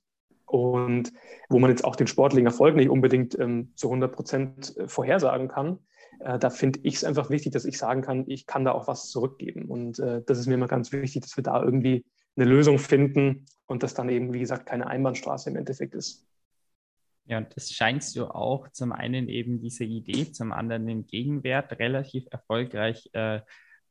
[0.46, 1.12] und
[1.48, 5.48] wo man jetzt auch den sportlichen Erfolg nicht unbedingt ähm, zu 100 Prozent äh, vorhersagen
[5.48, 5.78] kann,
[6.20, 8.88] äh, da finde ich es einfach wichtig, dass ich sagen kann, ich kann da auch
[8.88, 9.66] was zurückgeben.
[9.66, 12.04] Und das ist mir immer ganz wichtig, dass wir da irgendwie
[12.36, 16.26] eine Lösung finden und das dann eben, wie gesagt, keine Einbahnstraße im Endeffekt ist.
[17.26, 21.78] Ja, und das scheinst du auch zum einen eben diese Idee, zum anderen den Gegenwert
[21.78, 23.40] relativ erfolgreich äh,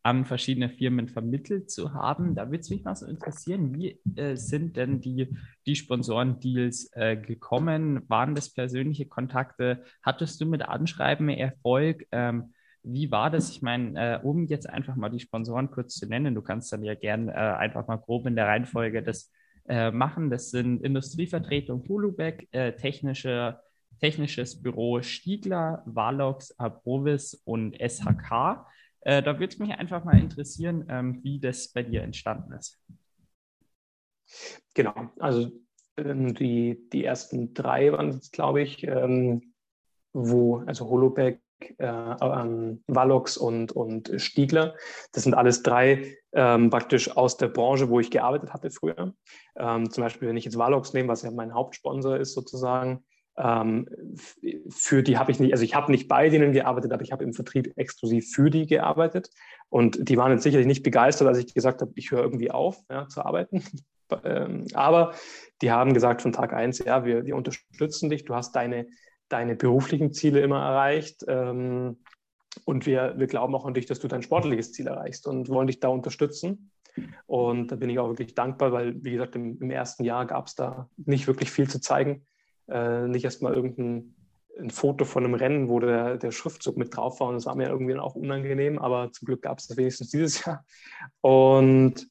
[0.04, 2.36] an verschiedene Firmen vermittelt zu haben.
[2.36, 5.30] Da würde es mich mal so interessieren, wie äh, sind denn die,
[5.65, 8.04] die Sponsorendeals äh, gekommen?
[8.10, 9.84] Waren das persönliche Kontakte?
[10.04, 12.06] Hattest du mit Anschreiben Erfolg?
[12.12, 13.50] Ähm, wie war das?
[13.50, 16.84] Ich meine, äh, um jetzt einfach mal die Sponsoren kurz zu nennen, du kannst dann
[16.84, 19.32] ja gern äh, einfach mal grob in der Reihenfolge das
[19.67, 20.30] äh, machen.
[20.30, 23.60] Das sind Industrievertretung Hulubeck, äh, technische,
[23.99, 28.65] technisches Büro Stiegler, Valox, Aprovis und SHK.
[29.02, 32.80] Äh, da würde es mich einfach mal interessieren, ähm, wie das bei dir entstanden ist.
[34.73, 35.52] Genau, also
[35.97, 39.54] ähm, die, die ersten drei waren es, glaube ich, ähm,
[40.13, 41.41] wo, also Holoback,
[41.78, 44.76] äh, ähm, Valox und, und Stiegler.
[45.12, 49.13] Das sind alles drei ähm, praktisch aus der Branche, wo ich gearbeitet hatte früher.
[49.56, 53.04] Ähm, zum Beispiel, wenn ich jetzt Valox nehme, was ja mein Hauptsponsor ist sozusagen,
[53.36, 53.88] ähm,
[54.69, 57.24] für die habe ich nicht, also ich habe nicht bei denen gearbeitet, aber ich habe
[57.24, 59.30] im Vertrieb exklusiv für die gearbeitet.
[59.69, 62.78] Und die waren jetzt sicherlich nicht begeistert, als ich gesagt habe, ich höre irgendwie auf
[62.89, 63.63] ja, zu arbeiten.
[64.24, 65.15] Ähm, aber
[65.63, 68.86] die haben gesagt von Tag eins, ja, wir, wir unterstützen dich, du hast deine,
[69.28, 71.24] deine beruflichen Ziele immer erreicht.
[71.28, 71.98] Ähm,
[72.66, 75.68] und wir, wir glauben auch an dich, dass du dein sportliches Ziel erreichst und wollen
[75.68, 76.72] dich da unterstützen.
[77.26, 80.48] Und da bin ich auch wirklich dankbar, weil, wie gesagt, im, im ersten Jahr gab
[80.48, 82.26] es da nicht wirklich viel zu zeigen
[82.68, 84.16] äh, nicht erstmal irgendein
[84.60, 87.30] ein Foto von einem Rennen, wo der, der Schriftzug mit drauf war.
[87.30, 90.46] Und das war mir irgendwie auch unangenehm, aber zum Glück gab es das wenigstens dieses
[90.46, 90.63] Jahr.
[91.22, 92.08] Und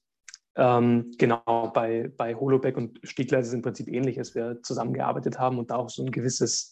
[0.57, 5.39] ähm, genau, bei, bei Holoback und Stiegler ist es im Prinzip ähnlich, dass wir zusammengearbeitet
[5.39, 6.72] haben und da auch so ein gewisses,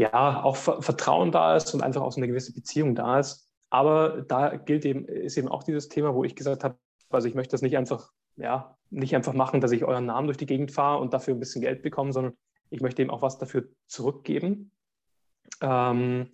[0.00, 3.46] ja, auch Vertrauen da ist und einfach auch so eine gewisse Beziehung da ist.
[3.68, 6.78] Aber da gilt eben, ist eben auch dieses Thema, wo ich gesagt habe,
[7.10, 10.38] also ich möchte das nicht einfach, ja, nicht einfach machen, dass ich euren Namen durch
[10.38, 12.32] die Gegend fahre und dafür ein bisschen Geld bekomme, sondern
[12.70, 14.72] ich möchte eben auch was dafür zurückgeben.
[15.60, 16.30] Ähm,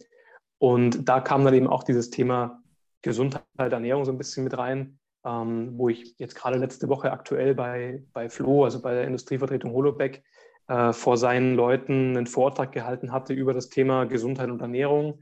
[0.58, 2.62] und da kam dann eben auch dieses Thema
[3.02, 7.54] Gesundheit, Ernährung so ein bisschen mit rein, ähm, wo ich jetzt gerade letzte Woche aktuell
[7.54, 10.22] bei, bei Flo, also bei der Industrievertretung Holobeck,
[10.68, 15.20] äh, vor seinen Leuten einen Vortrag gehalten hatte über das Thema Gesundheit und Ernährung.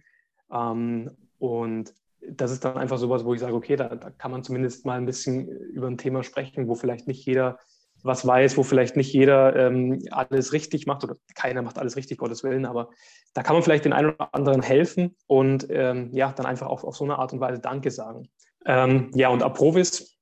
[0.53, 1.93] Ähm, und
[2.27, 4.97] das ist dann einfach sowas, wo ich sage, okay, da, da, kann man zumindest mal
[4.97, 7.59] ein bisschen über ein Thema sprechen, wo vielleicht nicht jeder
[8.05, 12.19] was weiß, wo vielleicht nicht jeder ähm, alles richtig macht oder keiner macht alles richtig,
[12.19, 12.91] Gottes Willen, aber
[13.33, 16.85] da kann man vielleicht den einen oder anderen helfen und ähm, ja, dann einfach auch
[16.85, 18.29] auf so eine Art und Weise Danke sagen.
[18.67, 20.19] Ähm, ja, und Aprovis,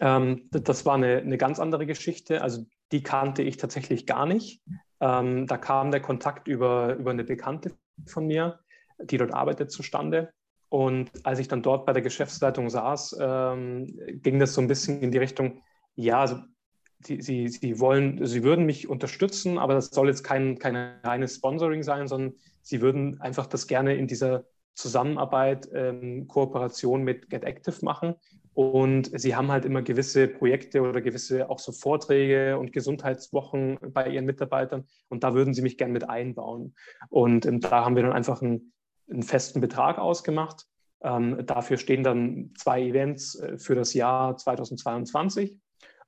[0.00, 2.42] ähm, das war eine, eine ganz andere Geschichte.
[2.42, 4.62] Also die kannte ich tatsächlich gar nicht.
[5.00, 8.60] Ähm, da kam der Kontakt über, über eine Bekannte von mir,
[8.98, 10.32] die dort arbeitet, zustande.
[10.68, 13.86] Und als ich dann dort bei der Geschäftsleitung saß, ähm,
[14.22, 15.62] ging das so ein bisschen in die Richtung,
[15.94, 16.38] ja, also
[17.00, 21.36] sie, sie, sie wollen, sie würden mich unterstützen, aber das soll jetzt kein, kein reines
[21.36, 27.44] Sponsoring sein, sondern sie würden einfach das gerne in dieser Zusammenarbeit, ähm, Kooperation mit Get
[27.44, 28.14] Active machen.
[28.58, 34.08] Und sie haben halt immer gewisse Projekte oder gewisse auch so Vorträge und Gesundheitswochen bei
[34.08, 34.84] ihren Mitarbeitern.
[35.08, 36.74] Und da würden sie mich gerne mit einbauen.
[37.08, 38.72] Und ähm, da haben wir dann einfach einen,
[39.08, 40.66] einen festen Betrag ausgemacht.
[41.04, 45.56] Ähm, dafür stehen dann zwei Events äh, für das Jahr 2022.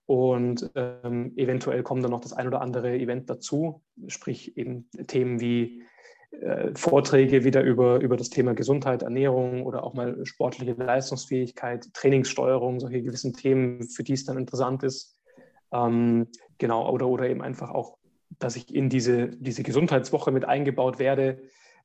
[0.07, 5.39] Und ähm, eventuell kommen dann noch das ein oder andere Event dazu, sprich eben Themen
[5.39, 5.85] wie
[6.75, 13.03] Vorträge wieder über, über das Thema Gesundheit, Ernährung oder auch mal sportliche Leistungsfähigkeit, Trainingssteuerung, solche
[13.03, 15.19] gewissen Themen, für die es dann interessant ist.
[15.73, 17.99] Ähm, genau, oder, oder eben einfach auch,
[18.39, 21.43] dass ich in diese, diese Gesundheitswoche mit eingebaut werde.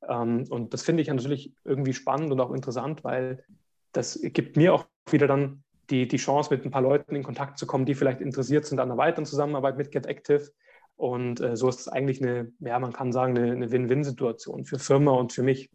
[0.08, 3.44] Ähm, und das finde ich natürlich irgendwie spannend und auch interessant, weil
[3.92, 7.58] das gibt mir auch wieder dann die, die Chance, mit ein paar Leuten in Kontakt
[7.58, 10.50] zu kommen, die vielleicht interessiert sind an einer weiteren Zusammenarbeit mit Get Active.
[10.96, 14.78] Und äh, so ist es eigentlich eine, ja, man kann sagen, eine, eine Win-Win-Situation für
[14.78, 15.70] Firma und für mich.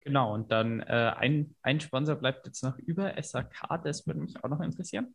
[0.00, 4.42] Genau, und dann äh, ein, ein Sponsor bleibt jetzt noch über, SAK, das würde mich
[4.42, 5.14] auch noch interessieren.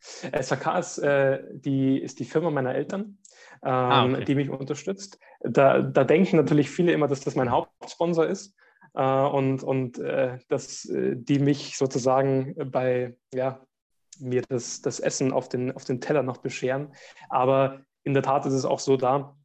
[0.00, 3.18] SAK ist, äh, die, ist die Firma meiner Eltern,
[3.62, 4.24] ähm, ah, okay.
[4.24, 5.18] die mich unterstützt.
[5.40, 8.54] Da, da denken natürlich viele immer, dass das mein Hauptsponsor ist
[8.94, 13.66] äh, und, und äh, dass äh, die mich sozusagen bei, ja,
[14.20, 16.94] mir das, das Essen auf den, auf den Teller noch bescheren.
[17.28, 19.36] Aber in der Tat ist es auch so da,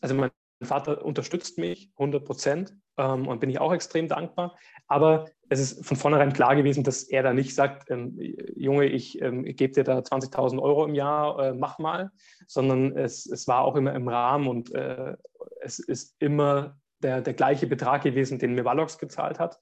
[0.00, 0.30] also mein
[0.62, 4.56] Vater unterstützt mich 100 Prozent ähm, und bin ich auch extrem dankbar.
[4.86, 8.16] Aber es ist von vornherein klar gewesen, dass er da nicht sagt, ähm,
[8.56, 12.10] Junge, ich ähm, gebe dir da 20.000 Euro im Jahr, äh, mach mal,
[12.46, 15.16] sondern es, es war auch immer im Rahmen und äh,
[15.60, 19.60] es ist immer der, der gleiche Betrag gewesen, den mir Wallox gezahlt hat,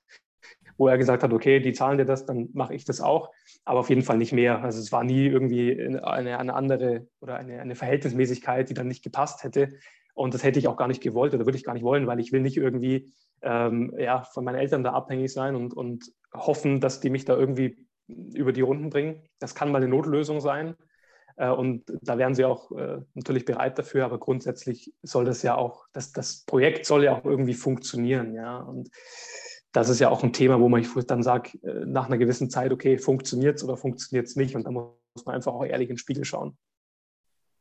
[0.80, 3.30] wo er gesagt hat, okay, die zahlen dir das, dann mache ich das auch,
[3.66, 4.64] aber auf jeden Fall nicht mehr.
[4.64, 9.04] Also es war nie irgendwie eine, eine andere oder eine, eine Verhältnismäßigkeit, die dann nicht
[9.04, 9.68] gepasst hätte.
[10.14, 12.18] Und das hätte ich auch gar nicht gewollt oder würde ich gar nicht wollen, weil
[12.18, 13.12] ich will nicht irgendwie
[13.42, 17.36] ähm, ja, von meinen Eltern da abhängig sein und, und hoffen, dass die mich da
[17.36, 19.22] irgendwie über die Runden bringen.
[19.38, 20.76] Das kann mal eine Notlösung sein.
[21.36, 25.56] Äh, und da wären sie auch äh, natürlich bereit dafür, aber grundsätzlich soll das ja
[25.56, 28.60] auch, das, das Projekt soll ja auch irgendwie funktionieren, ja.
[28.60, 28.88] Und
[29.72, 32.72] das ist ja auch ein Thema, wo man dann sagt, äh, nach einer gewissen Zeit,
[32.72, 34.56] okay, funktioniert es oder funktioniert es nicht?
[34.56, 36.56] Und da muss man einfach auch ehrlich in den Spiegel schauen.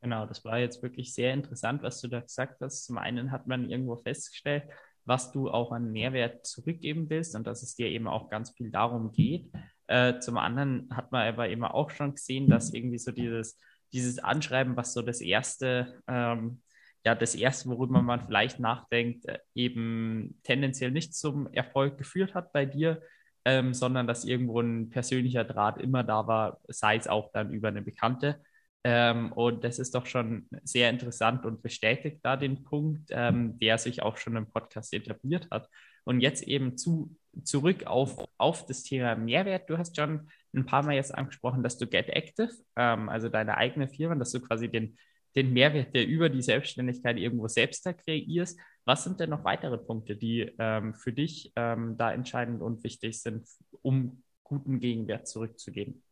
[0.02, 2.86] Genau, das war jetzt wirklich sehr interessant, was du da gesagt hast.
[2.86, 4.64] Zum einen hat man irgendwo festgestellt,
[5.06, 8.72] was du auch an Mehrwert zurückgeben willst und dass es dir eben auch ganz viel
[8.72, 9.52] darum geht.
[9.88, 13.60] Äh, zum anderen hat man aber eben auch schon gesehen, dass irgendwie so dieses,
[13.92, 16.62] dieses Anschreiben, was so das erste, ähm,
[17.06, 22.52] ja, das erste, worüber man vielleicht nachdenkt, äh, eben tendenziell nicht zum Erfolg geführt hat
[22.54, 23.02] bei dir,
[23.46, 27.70] ähm, sondern dass irgendwo ein persönlicher Draht immer da war, sei es auch dann über
[27.70, 28.42] eine Bekannte.
[28.84, 33.78] Ähm, und das ist doch schon sehr interessant und bestätigt da den Punkt, ähm, der
[33.78, 35.70] sich auch schon im Podcast etabliert hat.
[36.06, 39.70] Und jetzt eben zu, zurück auf, auf das Thema Mehrwert.
[39.70, 43.58] Du hast schon ein paar Mal jetzt angesprochen, dass du Get Active, ähm, also deine
[43.58, 44.98] eigene Firma, dass du quasi den,
[45.36, 48.60] den Mehrwert, der über die Selbstständigkeit irgendwo selbst da kreierst.
[48.86, 53.22] Was sind denn noch weitere Punkte, die ähm, für dich ähm, da entscheidend und wichtig
[53.22, 53.48] sind,
[53.82, 56.04] um guten Gegenwert zurückzugeben?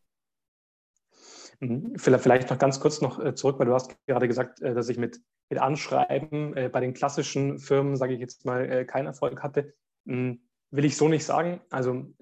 [1.60, 1.94] Mhm.
[1.96, 4.98] Vielleicht noch ganz kurz noch äh, zurück, weil du hast gerade gesagt, äh, dass ich
[4.98, 9.74] mit, mit Anschreiben äh, bei den klassischen Firmen, sage ich jetzt mal, keinen Erfolg hatte.
[10.06, 11.60] Hm, will ich so nicht sagen.
[11.70, 12.14] Also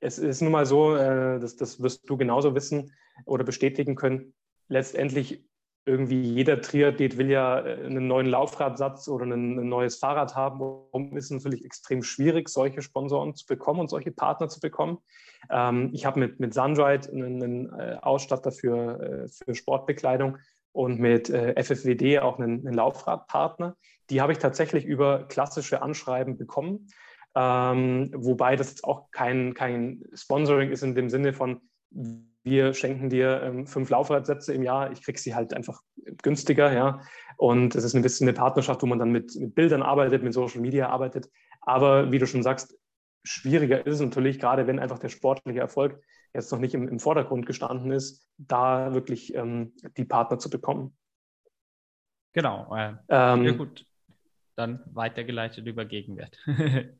[0.00, 2.94] es ist nun mal so, das, das wirst du genauso wissen
[3.26, 4.32] oder bestätigen können.
[4.68, 5.44] Letztendlich
[5.86, 10.60] irgendwie jeder Triathlet will ja einen neuen Laufradsatz oder ein, ein neues Fahrrad haben.
[10.60, 14.98] Warum ist es natürlich extrem schwierig, solche Sponsoren zu bekommen und solche Partner zu bekommen.
[15.50, 20.38] Ähm, ich habe mit, mit Sunride einen, einen äh, Ausstatter für, äh, für Sportbekleidung
[20.72, 23.76] und mit äh, FFWD auch einen, einen Laufradpartner.
[24.10, 26.88] Die habe ich tatsächlich über klassische Anschreiben bekommen.
[27.34, 31.60] Ähm, wobei das jetzt auch kein, kein Sponsoring ist in dem Sinne von,
[32.42, 35.82] wir schenken dir ähm, fünf Laufradsätze im Jahr, ich kriege sie halt einfach
[36.22, 37.00] günstiger, ja.
[37.36, 40.34] Und es ist ein bisschen eine Partnerschaft, wo man dann mit, mit Bildern arbeitet, mit
[40.34, 41.30] Social Media arbeitet.
[41.60, 42.76] Aber wie du schon sagst,
[43.24, 46.98] schwieriger ist es natürlich, gerade wenn einfach der sportliche Erfolg jetzt noch nicht im, im
[46.98, 50.96] Vordergrund gestanden ist, da wirklich ähm, die Partner zu bekommen.
[52.32, 52.74] Genau.
[52.74, 53.84] Äh, ähm, ja gut.
[54.56, 56.38] Dann weitergeleitet über Gegenwert.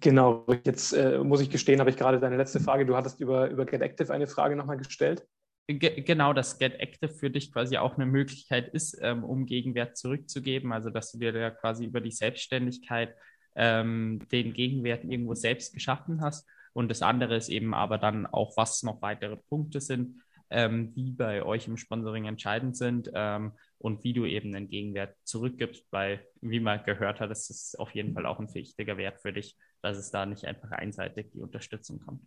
[0.00, 0.46] genau.
[0.64, 2.86] Jetzt äh, muss ich gestehen, habe ich gerade deine letzte Frage.
[2.86, 5.26] Du hattest über, über Get Active eine Frage nochmal gestellt.
[5.66, 9.96] Ge genau, dass Get Active für dich quasi auch eine Möglichkeit ist, ähm, um Gegenwert
[9.96, 10.72] zurückzugeben.
[10.72, 13.14] Also, dass du dir da quasi über die Selbstständigkeit
[13.56, 16.46] ähm, den Gegenwert irgendwo selbst geschaffen hast.
[16.72, 21.12] Und das andere ist eben aber dann auch, was noch weitere Punkte sind, ähm, die
[21.12, 26.26] bei euch im Sponsoring entscheidend sind ähm, und wie du eben den Gegenwert zurückgibst, weil,
[26.40, 29.56] wie man gehört hat, ist es auf jeden Fall auch ein wichtiger Wert für dich,
[29.84, 32.22] dass es da nicht einfach einseitig die Unterstützung kommt.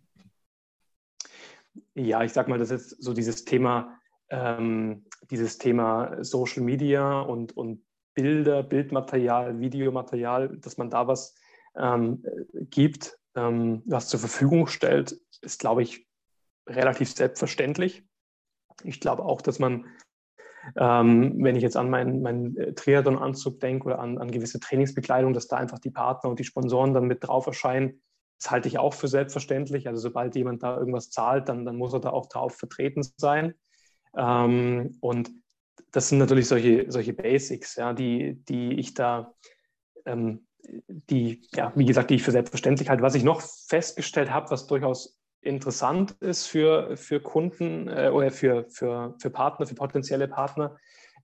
[1.94, 3.98] Ja, ich sag mal, das ist so dieses Thema,
[4.30, 11.34] ähm, dieses Thema Social Media und, und Bilder, Bildmaterial, Videomaterial, dass man da was
[11.76, 16.06] ähm, gibt, ähm, was zur Verfügung stellt, ist, glaube ich,
[16.68, 18.04] relativ selbstverständlich.
[18.84, 19.86] Ich glaube auch, dass man,
[20.76, 25.48] ähm, wenn ich jetzt an meinen, meinen Triathlon-Anzug denke oder an, an gewisse Trainingsbekleidung, dass
[25.48, 28.00] da einfach die Partner und die Sponsoren dann mit drauf erscheinen,
[28.38, 29.88] das halte ich auch für selbstverständlich.
[29.88, 33.54] Also sobald jemand da irgendwas zahlt, dann, dann muss er da auch drauf vertreten sein.
[34.16, 35.30] Ähm, und
[35.90, 39.34] das sind natürlich solche, solche Basics, ja, die, die ich da,
[40.06, 40.46] ähm,
[40.88, 43.02] die, ja, wie gesagt, die ich für selbstverständlich halte.
[43.02, 48.66] Was ich noch festgestellt habe, was durchaus interessant ist für, für Kunden äh, oder für,
[48.68, 50.76] für, für Partner, für potenzielle Partner,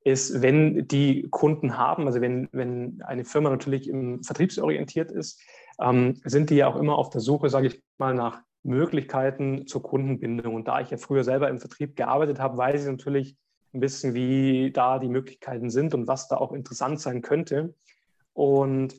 [0.05, 5.41] ist, wenn die Kunden haben, also wenn, wenn eine Firma natürlich im vertriebsorientiert ist,
[5.81, 9.83] ähm, sind die ja auch immer auf der Suche, sage ich mal, nach Möglichkeiten zur
[9.83, 10.55] Kundenbindung.
[10.55, 13.37] Und da ich ja früher selber im Vertrieb gearbeitet habe, weiß ich natürlich,
[13.73, 17.75] ein bisschen, wie da die Möglichkeiten sind und was da auch interessant sein könnte.
[18.33, 18.95] Und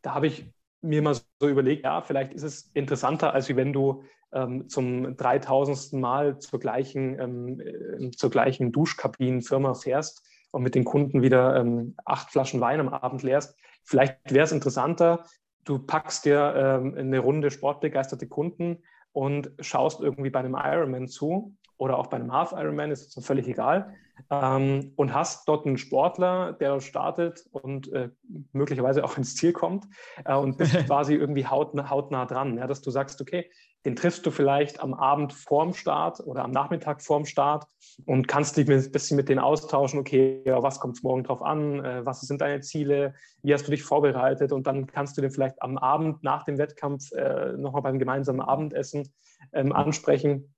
[0.00, 0.46] da habe ich
[0.80, 5.94] mir mal so überlegt, ja, vielleicht ist es interessanter, als wenn du ähm, zum 3000.
[5.94, 11.94] Mal zur gleichen, ähm, äh, zur gleichen Duschkabinenfirma fährst und mit den Kunden wieder ähm,
[12.04, 13.56] acht Flaschen Wein am Abend leerst.
[13.84, 15.24] Vielleicht wäre es interessanter,
[15.64, 21.56] du packst dir ähm, eine Runde sportbegeisterte Kunden und schaust irgendwie bei einem Ironman zu
[21.82, 23.92] oder auch bei einem Half Ironman, ist es völlig egal
[24.30, 28.10] ähm, und hast dort einen Sportler, der startet und äh,
[28.52, 29.86] möglicherweise auch ins Ziel kommt
[30.24, 33.50] äh, und bist quasi irgendwie hautnah, hautnah dran, ja, dass du sagst, okay,
[33.84, 37.66] den triffst du vielleicht am Abend vorm Start oder am Nachmittag vorm Start
[38.06, 41.42] und kannst dich ein bisschen mit denen austauschen, okay, ja, was kommt es morgen drauf
[41.42, 45.20] an, äh, was sind deine Ziele, wie hast du dich vorbereitet und dann kannst du
[45.20, 49.12] den vielleicht am Abend nach dem Wettkampf äh, nochmal beim gemeinsamen Abendessen
[49.52, 50.54] ähm, ansprechen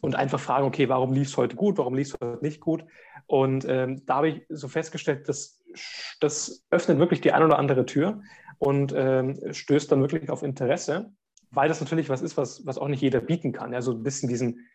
[0.00, 2.84] und einfach fragen, okay, warum lief es heute gut, warum lief es heute nicht gut
[3.26, 5.62] und ähm, da habe ich so festgestellt, dass
[6.20, 8.22] das öffnet wirklich die ein oder andere Tür
[8.58, 11.12] und ähm, stößt dann wirklich auf Interesse
[11.50, 13.72] weil das natürlich was ist, was, was auch nicht jeder bieten kann.
[13.72, 14.66] Ja, so ein bisschen diesen,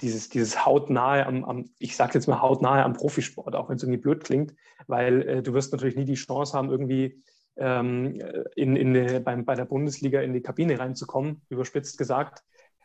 [0.00, 3.82] dieses, dieses hautnahe am, am ich sage jetzt mal hautnahe am Profisport, auch wenn es
[3.82, 4.54] irgendwie blöd klingt,
[4.86, 7.22] weil äh, du wirst natürlich nie die Chance haben, irgendwie
[7.56, 8.20] ähm,
[8.56, 12.44] in, in, beim, bei der Bundesliga in die Kabine reinzukommen, überspitzt gesagt.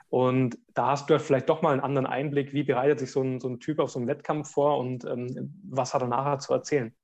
[0.10, 3.22] Und da hast du halt vielleicht doch mal einen anderen Einblick, wie bereitet sich so
[3.22, 6.39] ein, so ein Typ auf so einen Wettkampf vor und ähm, was hat er nachher
[6.39, 6.95] zu erzählen.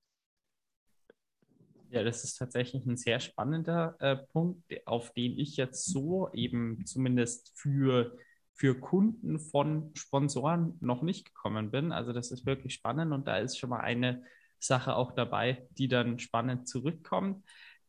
[1.89, 6.83] Ja, das ist tatsächlich ein sehr spannender äh, Punkt, auf den ich jetzt so eben
[6.85, 8.17] zumindest für,
[8.53, 11.91] für Kunden von Sponsoren noch nicht gekommen bin.
[11.91, 14.23] Also das ist wirklich spannend und da ist schon mal eine
[14.57, 17.45] Sache auch dabei, die dann spannend zurückkommt.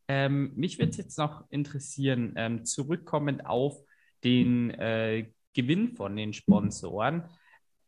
[0.07, 3.81] Ähm, mich würde es jetzt noch interessieren, ähm, zurückkommend auf
[4.25, 7.23] den äh, Gewinn von den Sponsoren.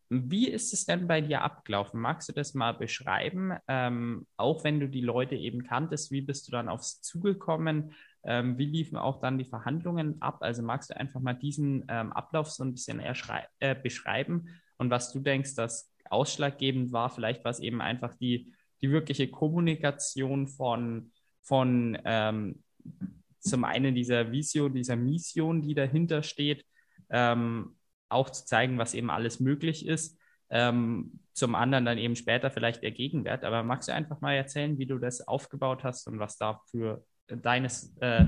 [0.10, 2.00] Wie ist es denn bei dir abgelaufen?
[2.00, 3.58] Magst du das mal beschreiben?
[3.68, 7.92] Ähm, auch wenn du die Leute eben kanntest, wie bist du dann aufs zugekommen?
[8.24, 10.38] Ähm, wie liefen auch dann die Verhandlungen ab?
[10.40, 15.12] Also magst du einfach mal diesen ähm, Ablauf so ein bisschen äh, beschreiben und was
[15.12, 17.10] du denkst, dass ausschlaggebend war?
[17.10, 21.12] Vielleicht war es eben einfach die, die wirkliche Kommunikation von,
[21.42, 22.64] von ähm,
[23.48, 26.66] zum einen dieser Vision, dieser Mission, die dahinter steht,
[27.10, 27.78] ähm,
[28.10, 30.18] auch zu zeigen, was eben alles möglich ist.
[30.50, 33.44] Ähm, zum anderen dann eben später vielleicht der Gegenwert.
[33.44, 37.04] Aber magst du einfach mal erzählen, wie du das aufgebaut hast und was da für
[37.28, 38.26] deines äh,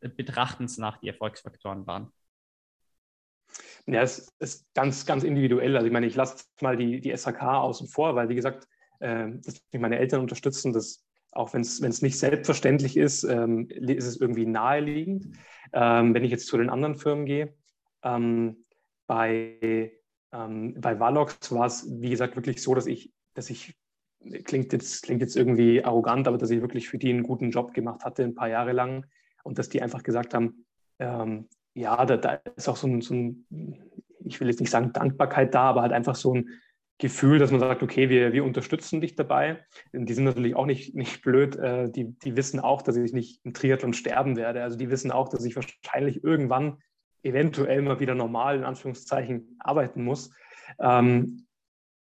[0.00, 2.12] Betrachtens nach die Erfolgsfaktoren waren?
[3.86, 5.76] Ja, es ist ganz, ganz individuell.
[5.76, 8.66] Also ich meine, ich lasse mal die, die SHK außen vor, weil wie gesagt,
[9.00, 14.06] äh, dass mich meine Eltern unterstützen, das auch wenn es nicht selbstverständlich ist, ähm, ist
[14.06, 15.28] es irgendwie naheliegend.
[15.72, 17.54] Ähm, wenn ich jetzt zu den anderen Firmen gehe,
[18.02, 18.64] ähm,
[19.06, 19.92] bei,
[20.32, 23.76] ähm, bei Valox war es, wie gesagt, wirklich so, dass ich, dass ich,
[24.44, 27.74] klingt jetzt, klingt jetzt irgendwie arrogant, aber dass ich wirklich für die einen guten Job
[27.74, 29.06] gemacht hatte, ein paar Jahre lang.
[29.44, 30.66] Und dass die einfach gesagt haben,
[30.98, 33.46] ähm, ja, da, da, ist auch so ein, so ein,
[34.24, 36.48] ich will jetzt nicht sagen Dankbarkeit da, aber halt einfach so ein
[37.00, 39.64] Gefühl, dass man sagt, okay, wir, wir unterstützen dich dabei.
[39.92, 41.56] Die sind natürlich auch nicht, nicht blöd.
[41.56, 44.62] Äh, die, die wissen auch, dass ich nicht im Triathlon sterben werde.
[44.62, 46.78] Also die wissen auch, dass ich wahrscheinlich irgendwann
[47.22, 50.30] eventuell mal wieder normal in Anführungszeichen arbeiten muss.
[50.78, 51.46] Ähm,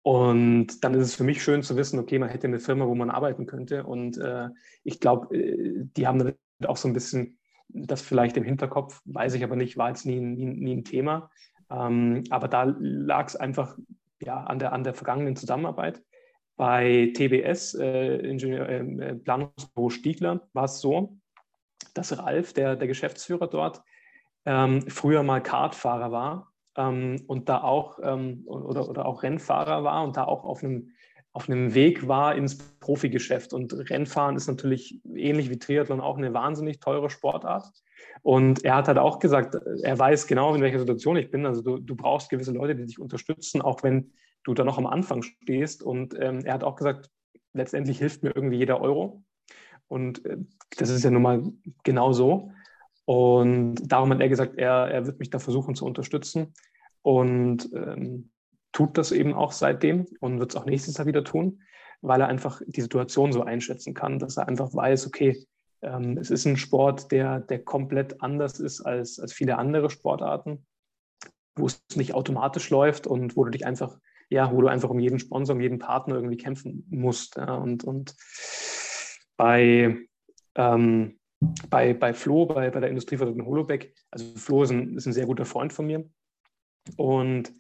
[0.03, 2.95] und dann ist es für mich schön zu wissen, okay, man hätte eine Firma, wo
[2.95, 3.85] man arbeiten könnte.
[3.85, 4.49] Und äh,
[4.83, 7.39] ich glaube, äh, die haben damit auch so ein bisschen
[7.69, 11.31] das vielleicht im Hinterkopf, weiß ich aber nicht, war jetzt nie, nie, nie ein Thema.
[11.71, 13.77] Ähm, aber da lag es einfach
[14.25, 16.03] ja, an, der, an der vergangenen Zusammenarbeit.
[16.57, 21.17] Bei TBS, äh, Ingenieur, äh, Planungsbüro Stiegler, war es so,
[21.95, 23.83] dass Ralf, der, der Geschäftsführer dort,
[24.47, 30.05] ähm, früher mal Kartfahrer war ähm, und da auch ähm, oder, oder auch Rennfahrer war
[30.05, 30.93] und da auch auf einem,
[31.35, 33.53] auf einem Weg war ins Profigeschäft.
[33.53, 37.73] Und Rennfahren ist natürlich ähnlich wie Triathlon auch eine wahnsinnig teure Sportart.
[38.23, 41.45] Und er hat halt auch gesagt, er weiß genau, in welcher Situation ich bin.
[41.45, 44.13] Also du, du brauchst gewisse Leute, die dich unterstützen, auch wenn
[44.45, 45.83] du da noch am Anfang stehst.
[45.83, 47.11] Und ähm, er hat auch gesagt,
[47.53, 49.25] letztendlich hilft mir irgendwie jeder Euro.
[49.89, 50.37] Und äh,
[50.77, 51.43] das ist ja nun mal
[51.83, 52.53] genau so.
[53.07, 56.55] Und darum hat er gesagt, er, er wird mich da versuchen zu unterstützen
[57.03, 58.31] und ähm,
[58.75, 61.63] tut das eben auch seitdem und wird es auch nächstes Jahr wieder tun,
[62.03, 65.47] weil er einfach die Situation so einschätzen kann, dass er einfach weiß, okay,
[65.81, 70.67] ähm, es ist ein Sport, der, der komplett anders ist als, als viele andere Sportarten,
[71.57, 73.99] wo es nicht automatisch läuft und wo du dich einfach,
[74.29, 77.37] ja, wo du einfach um jeden Sponsor, um jeden Partner irgendwie kämpfen musst.
[77.37, 78.15] Ja, und, und
[79.37, 79.97] bei
[80.57, 81.19] ähm,
[81.69, 83.95] bei, bei Flo, bei, bei der Industrieversorgung Holobeck.
[84.11, 86.09] Also Flo ist ein, ist ein sehr guter Freund von mir.
[86.97, 87.53] Und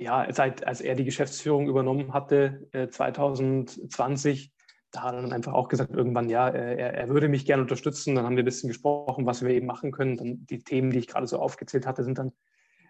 [0.00, 4.50] ja, seit als er die Geschäftsführung übernommen hatte, äh, 2020,
[4.90, 7.62] da hat er dann einfach auch gesagt, irgendwann, ja, äh, er, er würde mich gerne
[7.62, 8.14] unterstützen.
[8.14, 10.16] Dann haben wir ein bisschen gesprochen, was wir eben machen können.
[10.16, 12.32] Dann die Themen, die ich gerade so aufgezählt hatte, sind dann,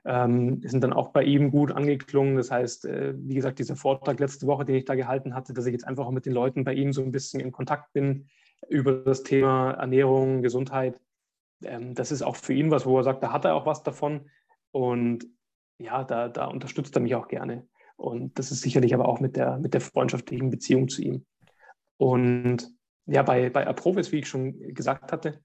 [0.05, 2.37] ähm, sind dann auch bei ihm gut angeklungen.
[2.37, 5.67] Das heißt, äh, wie gesagt, dieser Vortrag letzte Woche, den ich da gehalten hatte, dass
[5.67, 8.29] ich jetzt einfach auch mit den Leuten bei ihm so ein bisschen in Kontakt bin,
[8.69, 11.01] über das Thema Ernährung, Gesundheit.
[11.65, 13.83] Ähm, das ist auch für ihn was, wo er sagt, da hat er auch was
[13.83, 14.31] davon.
[14.71, 15.27] Und
[15.81, 17.67] ja, da, da unterstützt er mich auch gerne.
[17.97, 21.27] Und das ist sicherlich aber auch mit der, mit der freundschaftlichen Beziehung zu ihm.
[21.97, 22.71] Und
[23.07, 25.41] ja, bei, bei Aprovis, wie ich schon gesagt hatte,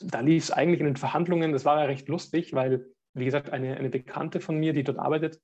[0.00, 3.50] da lief es eigentlich in den Verhandlungen, das war ja recht lustig, weil wie gesagt,
[3.50, 5.40] eine, eine Bekannte von mir, die dort arbeitet,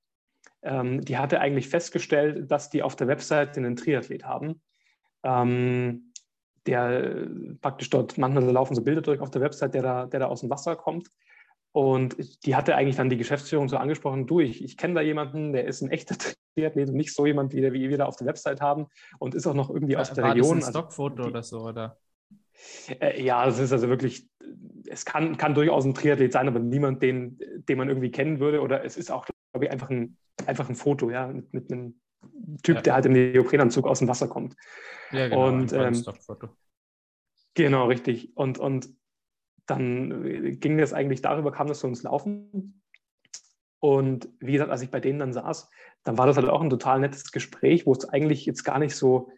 [0.62, 4.62] ähm, die hatte eigentlich festgestellt, dass die auf der Website einen Triathlet haben,
[5.22, 6.12] ähm,
[6.66, 7.28] der
[7.60, 10.40] praktisch dort, manchmal laufen so Bilder durch auf der Website, der da, der da aus
[10.40, 11.08] dem Wasser kommt.
[11.74, 15.52] Und die hatte eigentlich dann die Geschäftsführung so angesprochen, du, ich, ich kenne da jemanden,
[15.52, 16.14] der ist ein echter
[16.56, 18.86] Triathlet und nicht so jemand, wie, wie wir da auf der Website haben
[19.18, 20.60] und ist auch noch irgendwie aus der War Region.
[20.60, 21.98] Das ein Stockfoto also, oder so, oder?
[23.00, 24.28] Äh, ja, es ist also wirklich,
[24.86, 28.60] es kann, kann durchaus ein Triathlet sein, aber niemand, den, den man irgendwie kennen würde.
[28.60, 30.16] Oder es ist auch, glaube ich, einfach ein,
[30.46, 32.00] einfach ein Foto, ja, mit, mit einem
[32.62, 32.82] Typ, ja.
[32.82, 34.54] der halt im Neoprenanzug aus dem Wasser kommt.
[35.10, 35.48] Ja, genau.
[35.48, 36.50] Und, ein ähm,
[37.54, 38.36] Genau, richtig.
[38.36, 38.90] Und, und
[39.66, 42.82] dann ging es eigentlich darüber, kam das zu uns laufen.
[43.80, 45.68] Und wie gesagt, als ich bei denen dann saß,
[46.04, 48.96] dann war das halt auch ein total nettes Gespräch, wo es eigentlich jetzt gar nicht
[48.96, 49.28] so,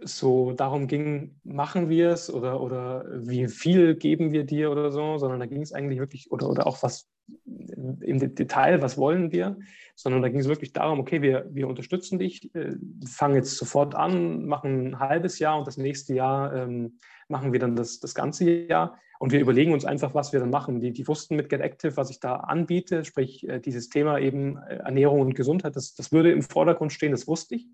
[0.00, 5.18] so darum ging, machen wir es oder, oder wie viel geben wir dir oder so,
[5.18, 7.08] sondern da ging es eigentlich wirklich, oder, oder auch was
[7.44, 9.58] im Detail, was wollen wir,
[9.94, 12.74] sondern da ging es wirklich darum, okay, wir, wir unterstützen dich, äh,
[13.06, 16.98] fangen jetzt sofort an, machen ein halbes Jahr und das nächste Jahr ähm,
[17.28, 20.50] machen wir dann das, das ganze Jahr und wir überlegen uns einfach, was wir dann
[20.50, 20.80] machen.
[20.80, 24.56] Die, die wussten mit Get Active, was ich da anbiete, sprich äh, dieses Thema eben
[24.56, 27.68] äh, Ernährung und Gesundheit, das, das würde im Vordergrund stehen, das wusste ich.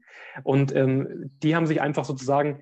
[0.45, 2.61] Und ähm, die haben sich einfach sozusagen,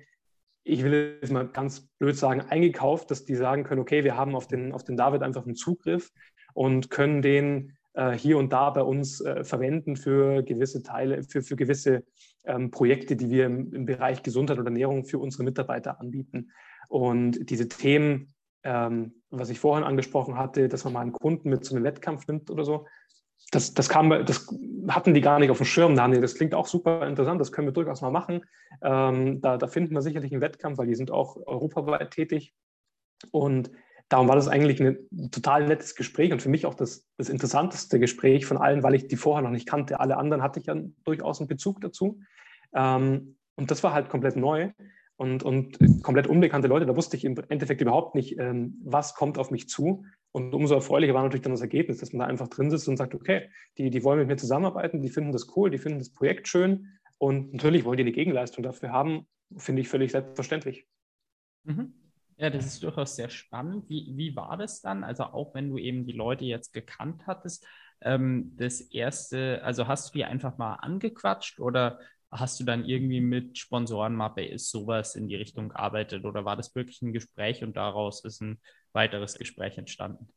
[0.63, 4.35] ich will jetzt mal ganz blöd sagen, eingekauft, dass die sagen können, okay, wir haben
[4.35, 6.13] auf den, auf den David einfach einen Zugriff
[6.53, 11.41] und können den äh, hier und da bei uns äh, verwenden für gewisse Teile, für,
[11.41, 12.05] für gewisse
[12.45, 16.51] ähm, Projekte, die wir im, im Bereich Gesundheit und Ernährung für unsere Mitarbeiter anbieten.
[16.87, 18.33] Und diese Themen
[18.67, 22.27] ähm, was ich vorhin angesprochen hatte, dass man mal einen Kunden mit zu einem Wettkampf
[22.27, 22.85] nimmt oder so.
[23.51, 24.53] Das, das, kam, das
[24.89, 25.95] hatten die gar nicht auf dem Schirm.
[25.95, 28.41] Das klingt auch super interessant, das können wir durchaus mal machen.
[28.81, 32.53] Ähm, da, da finden wir sicherlich einen Wettkampf, weil die sind auch europaweit tätig.
[33.31, 33.71] Und
[34.09, 38.01] darum war das eigentlich ein total nettes Gespräch und für mich auch das, das interessanteste
[38.01, 40.01] Gespräch von allen, weil ich die vorher noch nicht kannte.
[40.01, 42.19] Alle anderen hatte ich ja durchaus einen Bezug dazu.
[42.75, 44.71] Ähm, und das war halt komplett neu
[45.17, 46.85] und, und komplett unbekannte Leute.
[46.85, 50.05] Da wusste ich im Endeffekt überhaupt nicht, ähm, was kommt auf mich zu.
[50.31, 52.97] Und umso erfreulicher war natürlich dann das Ergebnis, dass man da einfach drin sitzt und
[52.97, 56.13] sagt, okay, die, die wollen mit mir zusammenarbeiten, die finden das cool, die finden das
[56.13, 56.87] Projekt schön
[57.17, 60.85] und natürlich wollen die eine Gegenleistung dafür haben, finde ich völlig selbstverständlich.
[61.63, 61.93] Mhm.
[62.37, 63.89] Ja, das ist durchaus sehr spannend.
[63.89, 65.03] Wie, wie war das dann?
[65.03, 67.65] Also auch wenn du eben die Leute jetzt gekannt hattest,
[68.01, 71.99] ähm, das erste, also hast du die einfach mal angequatscht oder
[72.39, 76.55] Hast du dann irgendwie mit Sponsoren mal bei sowas in die Richtung gearbeitet oder war
[76.55, 78.59] das wirklich ein Gespräch und daraus ist ein
[78.93, 80.29] weiteres Gespräch entstanden?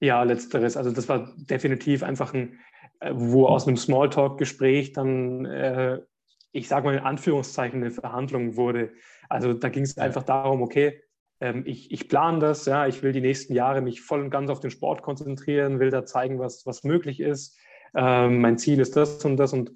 [0.00, 0.76] Ja, letzteres.
[0.76, 2.58] Also das war definitiv einfach ein,
[2.98, 6.00] äh, wo aus einem Smalltalk-Gespräch dann, äh,
[6.50, 8.92] ich sage mal in Anführungszeichen, eine Verhandlung wurde.
[9.28, 11.00] Also da ging es einfach darum, okay,
[11.40, 14.50] ähm, ich, ich plane das, ja, ich will die nächsten Jahre mich voll und ganz
[14.50, 17.56] auf den Sport konzentrieren, will da zeigen, was, was möglich ist.
[17.94, 19.72] Ähm, mein Ziel ist das und das und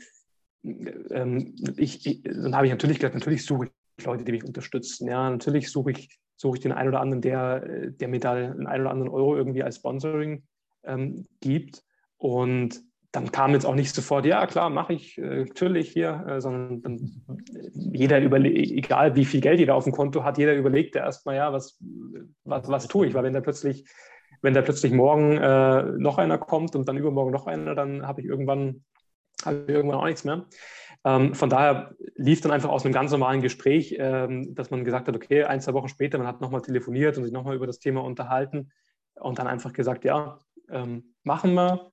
[0.63, 5.09] ähm, ich, ich, dann habe ich natürlich gesagt, natürlich suche ich Leute, die mich unterstützen.
[5.09, 8.67] Ja, natürlich suche ich, suche ich den einen oder anderen, der, der mir da den
[8.67, 10.45] einen oder anderen Euro irgendwie als Sponsoring
[10.85, 11.83] ähm, gibt.
[12.19, 12.83] Und
[13.13, 16.83] dann kam jetzt auch nicht sofort, ja klar, mache ich äh, natürlich hier, äh, sondern
[16.83, 17.23] dann,
[17.73, 21.53] jeder überlegt, egal wie viel Geld jeder auf dem Konto hat, jeder überlegt erstmal, ja,
[21.53, 21.79] was,
[22.45, 23.15] was, was tue ich?
[23.15, 23.87] Weil wenn da plötzlich,
[24.43, 28.21] wenn da plötzlich morgen äh, noch einer kommt und dann übermorgen noch einer, dann habe
[28.21, 28.85] ich irgendwann
[29.45, 30.47] habe ich irgendwann auch nichts mehr.
[31.05, 35.07] Ähm, von daher lief dann einfach aus einem ganz normalen Gespräch, ähm, dass man gesagt
[35.07, 37.79] hat, okay, ein, zwei Wochen später, man hat nochmal telefoniert und sich nochmal über das
[37.79, 38.71] Thema unterhalten
[39.15, 41.93] und dann einfach gesagt, ja, ähm, machen wir,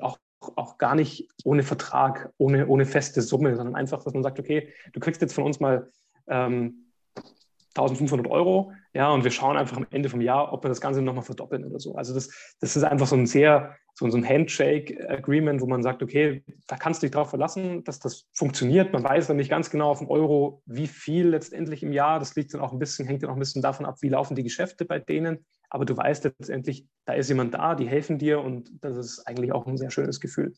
[0.00, 4.38] auch, auch gar nicht ohne Vertrag, ohne, ohne feste Summe, sondern einfach, dass man sagt,
[4.38, 5.90] okay, du kriegst jetzt von uns mal
[6.26, 10.80] 1500 ähm, Euro, ja, und wir schauen einfach am Ende vom Jahr, ob wir das
[10.80, 11.94] Ganze nochmal verdoppeln oder so.
[11.94, 16.44] Also das, das ist einfach so ein sehr so, ein Handshake-Agreement, wo man sagt, okay,
[16.66, 18.92] da kannst du dich darauf verlassen, dass das funktioniert.
[18.92, 22.18] Man weiß dann nicht ganz genau auf dem Euro, wie viel letztendlich im Jahr.
[22.18, 24.36] Das liegt dann auch ein bisschen, hängt dann auch ein bisschen davon ab, wie laufen
[24.36, 25.46] die Geschäfte bei denen.
[25.70, 29.52] Aber du weißt letztendlich, da ist jemand da, die helfen dir und das ist eigentlich
[29.52, 30.52] auch ein sehr schönes Gefühl.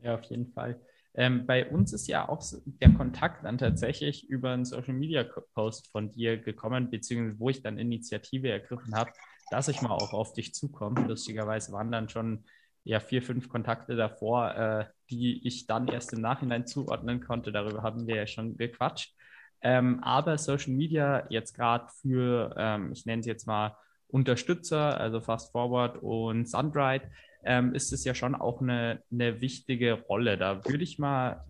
[0.00, 0.80] Ja, auf jeden Fall.
[1.14, 5.88] Ähm, bei uns ist ja auch der Kontakt dann tatsächlich über einen Social Media Post
[5.90, 9.10] von dir gekommen, beziehungsweise wo ich dann Initiative ergriffen habe,
[9.50, 11.06] dass ich mal auch auf dich zukomme.
[11.06, 12.44] Lustigerweise waren dann schon
[12.84, 17.52] ja vier, fünf Kontakte davor, äh, die ich dann erst im Nachhinein zuordnen konnte.
[17.52, 19.14] Darüber haben wir ja schon gequatscht.
[19.60, 23.76] Ähm, aber Social Media jetzt gerade für, ähm, ich nenne es jetzt mal
[24.06, 27.02] Unterstützer, also Fast Forward und Sunbright,
[27.44, 30.38] ähm, ist es ja schon auch eine, eine wichtige Rolle.
[30.38, 31.44] Da würde ich mal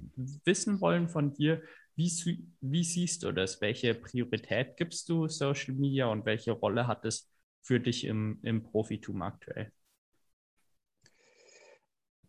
[0.44, 1.62] wissen wollen von dir,
[1.96, 2.10] wie,
[2.60, 3.60] wie siehst du das?
[3.60, 7.30] Welche Priorität gibst du Social Media und welche Rolle hat es
[7.68, 9.70] für dich im, im Profitum aktuell?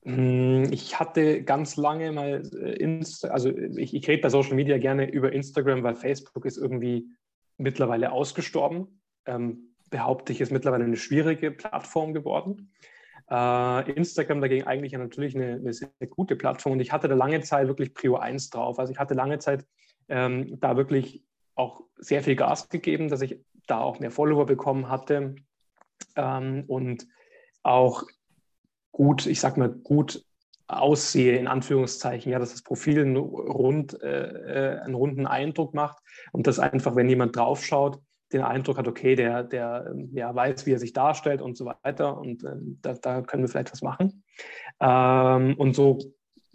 [0.04, 4.78] Hm, ich hatte ganz lange mal äh, Insta, also ich, ich rede bei Social Media
[4.78, 7.08] gerne über Instagram, weil Facebook ist irgendwie
[7.58, 9.02] mittlerweile ausgestorben.
[9.26, 12.74] Ähm, behaupte ich, ist mittlerweile eine schwierige Plattform geworden.
[13.32, 17.40] Äh, Instagram dagegen eigentlich natürlich eine, eine, sehr gute Plattform und ich hatte da lange
[17.42, 18.78] Zeit wirklich Prio 1 drauf.
[18.78, 19.66] Also ich hatte lange Zeit
[20.10, 21.24] ähm, da wirklich
[21.56, 25.36] auch sehr viel Gas gegeben, dass ich da auch mehr Follower bekommen hatte
[26.16, 27.08] ähm, und
[27.64, 28.04] auch
[28.92, 30.26] gut, ich sag mal, gut
[30.68, 35.98] aussehe, in Anführungszeichen, ja, dass das Profil einen, rund, äh, äh, einen runden Eindruck macht
[36.32, 38.00] und dass einfach, wenn jemand draufschaut,
[38.32, 42.18] den Eindruck hat, okay, der, der ja, weiß, wie er sich darstellt und so weiter
[42.18, 44.24] und ähm, da, da, können wir vielleicht was machen.
[44.80, 45.98] Ähm, und so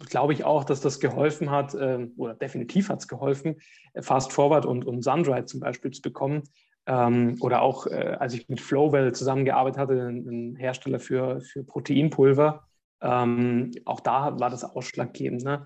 [0.09, 3.57] glaube ich auch, dass das geholfen hat, ähm, oder definitiv hat es geholfen,
[3.99, 6.43] Fast Forward und, und Sundride zum Beispiel zu bekommen.
[6.87, 12.67] Ähm, oder auch, äh, als ich mit Flowwell zusammengearbeitet hatte, ein, Hersteller für, für Proteinpulver,
[13.01, 15.43] ähm, auch da war das ausschlaggebend.
[15.43, 15.65] Ne?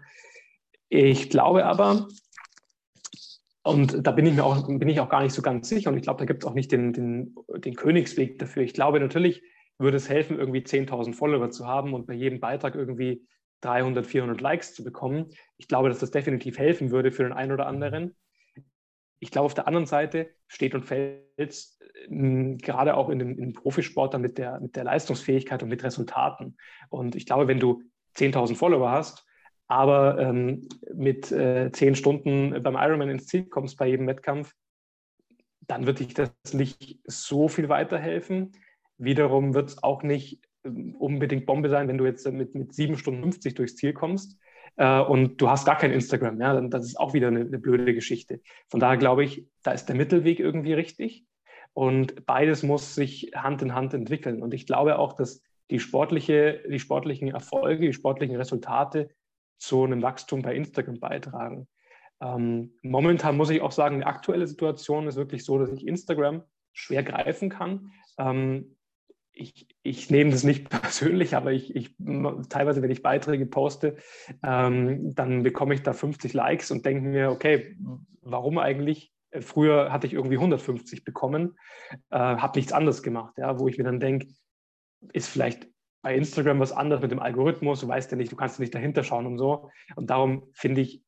[0.87, 2.07] Ich glaube aber,
[3.63, 5.97] und da bin ich mir auch, bin ich auch gar nicht so ganz sicher, und
[5.97, 8.63] ich glaube, da gibt es auch nicht den, den, den Königsweg dafür.
[8.63, 9.43] Ich glaube, natürlich
[9.77, 13.25] würde es helfen, irgendwie 10.000 Follower zu haben und bei jedem Beitrag irgendwie
[13.61, 15.29] 300, 400 Likes zu bekommen.
[15.57, 18.15] Ich glaube, dass das definitiv helfen würde für den einen oder anderen.
[19.19, 23.37] Ich glaube, auf der anderen Seite steht und fällt äh, gerade auch in dem, in
[23.37, 26.57] dem Profisport dann mit der, mit der Leistungsfähigkeit und mit Resultaten.
[26.89, 27.83] Und ich glaube, wenn du
[28.15, 29.25] 10.000 Follower hast,
[29.67, 34.53] aber ähm, mit äh, 10 Stunden beim Ironman ins Ziel kommst bei jedem Wettkampf,
[35.61, 38.53] dann wird dich das nicht so viel weiterhelfen.
[38.97, 42.97] Wiederum wird es auch nicht ähm, unbedingt Bombe sein, wenn du jetzt mit, mit 7
[42.97, 44.39] Stunden 50 durchs Ziel kommst
[44.77, 46.39] äh, und du hast gar kein Instagram.
[46.39, 48.41] Ja, dann das ist auch wieder eine, eine blöde Geschichte.
[48.69, 51.25] Von daher glaube ich, da ist der Mittelweg irgendwie richtig.
[51.73, 54.41] Und beides muss sich Hand in Hand entwickeln.
[54.41, 59.09] Und ich glaube auch, dass die, sportliche, die sportlichen Erfolge, die sportlichen Resultate
[59.59, 61.67] zu einem Wachstum bei Instagram beitragen.
[62.21, 66.43] Ähm, momentan muss ich auch sagen, die aktuelle Situation ist wirklich so, dass ich Instagram
[66.73, 67.91] schwer greifen kann.
[68.17, 68.75] Ähm,
[69.39, 71.95] ich, ich nehme das nicht persönlich, aber ich, ich
[72.49, 73.97] teilweise, wenn ich Beiträge poste,
[74.43, 77.75] ähm, dann bekomme ich da 50 Likes und denke mir, okay,
[78.21, 79.13] warum eigentlich?
[79.41, 81.55] Früher hatte ich irgendwie 150 bekommen,
[82.09, 84.27] äh, habe nichts anderes gemacht, ja, wo ich mir dann denke,
[85.13, 85.67] ist vielleicht
[86.01, 89.03] bei Instagram was anderes mit dem Algorithmus, du weißt ja nicht, du kannst nicht dahinter
[89.03, 89.69] schauen und so.
[89.95, 91.03] Und darum finde ich,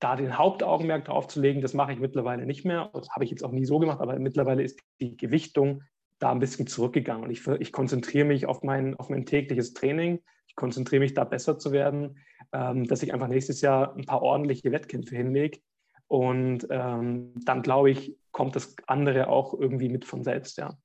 [0.00, 2.90] da den Hauptaugenmerk drauf zu legen, das mache ich mittlerweile nicht mehr.
[2.92, 5.82] Das habe ich jetzt auch nie so gemacht, aber mittlerweile ist die Gewichtung
[6.18, 7.24] da ein bisschen zurückgegangen.
[7.24, 10.20] Und ich, ich konzentriere mich auf mein, auf mein tägliches Training.
[10.46, 12.18] Ich konzentriere mich da besser zu werden,
[12.52, 15.60] ähm, dass ich einfach nächstes Jahr ein paar ordentliche Wettkämpfe hinlege.
[16.06, 20.76] Und ähm, dann glaube ich, kommt das andere auch irgendwie mit von selbst, ja.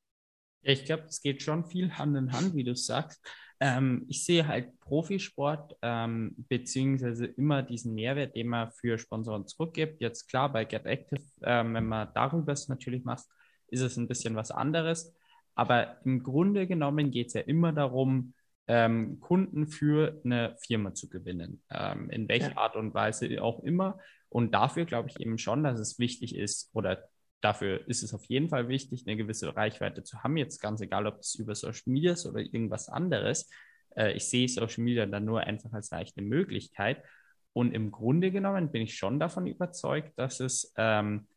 [0.64, 3.22] Ja, ich glaube, es geht schon viel Hand in Hand, wie du sagst.
[3.60, 10.02] Ähm, ich sehe halt Profisport ähm, beziehungsweise immer diesen Mehrwert, den man für Sponsoren zurückgibt.
[10.02, 13.26] Jetzt klar, bei Get Active, ähm, wenn man darüber es natürlich macht,
[13.68, 15.14] ist es ein bisschen was anderes.
[15.56, 18.34] Aber im Grunde genommen geht es ja immer darum,
[18.68, 22.58] ähm, Kunden für eine Firma zu gewinnen, ähm, in welcher ja.
[22.58, 24.00] Art und Weise auch immer.
[24.30, 27.04] Und dafür glaube ich eben schon, dass es wichtig ist oder
[27.42, 30.38] dafür ist es auf jeden Fall wichtig, eine gewisse Reichweite zu haben.
[30.38, 33.50] Jetzt ganz egal, ob es über Social Media ist oder irgendwas anderes.
[33.96, 37.04] Äh, ich sehe Social Media dann nur einfach als leichte Möglichkeit.
[37.52, 41.28] Und im Grunde genommen bin ich schon davon überzeugt, dass es ähm,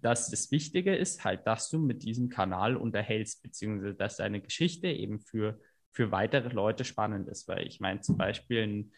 [0.00, 4.88] dass das Wichtige ist halt, dass du mit diesem Kanal unterhältst, beziehungsweise dass deine Geschichte
[4.88, 7.46] eben für, für weitere Leute spannend ist.
[7.48, 8.92] Weil ich meine zum Beispiel ein,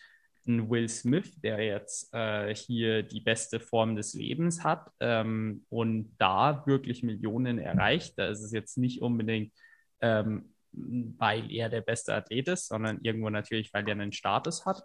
[0.47, 6.15] ein Will Smith, der jetzt äh, hier die beste Form des Lebens hat ähm, und
[6.19, 8.15] da wirklich Millionen erreicht.
[8.17, 9.53] Da ist es jetzt nicht unbedingt,
[10.01, 14.85] ähm, weil er der beste Athlet ist, sondern irgendwo natürlich, weil er einen Status hat.